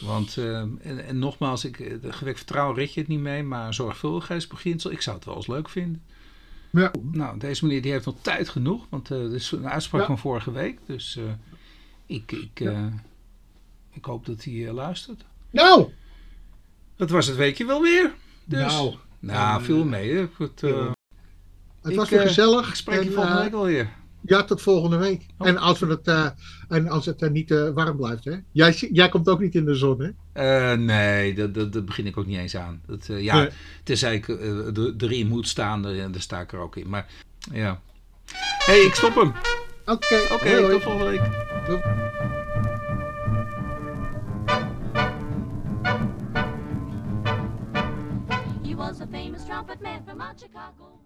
[0.00, 3.74] Want, uh, en, en, nogmaals, ik, eh, gewekt vertrouwen red je het niet mee, maar
[3.74, 6.02] zorgvuldigheidsbeginsel, ik zou het wel eens leuk vinden.
[6.70, 6.90] Ja.
[7.12, 10.06] Nou, deze meneer die heeft nog tijd genoeg, want uh, dit is een uitspraak ja.
[10.06, 10.78] van vorige week.
[10.86, 11.24] Dus uh,
[12.06, 12.92] ik, ik, ja.
[13.92, 15.24] ik hoop dat hij luistert.
[15.50, 15.92] Nou!
[16.96, 18.14] Dat was het weekje wel weer.
[18.44, 20.12] Dus, nou, nou veel mee.
[20.12, 20.26] Hè.
[20.38, 20.90] Het, uh,
[21.82, 22.68] het was weer gezellig.
[22.68, 23.90] Ik spreek je volgende week alweer.
[24.20, 25.26] Ja, tot volgende week.
[25.38, 25.46] Oh.
[25.46, 26.28] En als, we het, uh,
[26.68, 28.36] en als het uh, niet uh, warm blijft, hè?
[28.52, 30.76] Jij, jij komt ook niet in de zon, hè?
[30.76, 32.80] nee, dat, dat, dat, begin ik ook niet eens aan.
[32.86, 33.48] Dat, ja, nee.
[33.82, 34.28] Tenzij ik
[34.98, 36.88] erin moet staan, en daar sta ik er ook in.
[36.88, 37.06] Maar
[37.52, 37.80] ja.
[38.58, 39.28] Hé, hey, ik stop hem.
[39.28, 41.22] Oké, okay, Oké, okay, tot volgende week.
[41.66, 41.80] Doei.
[48.88, 50.97] was a famous trumpet man from out Chicago.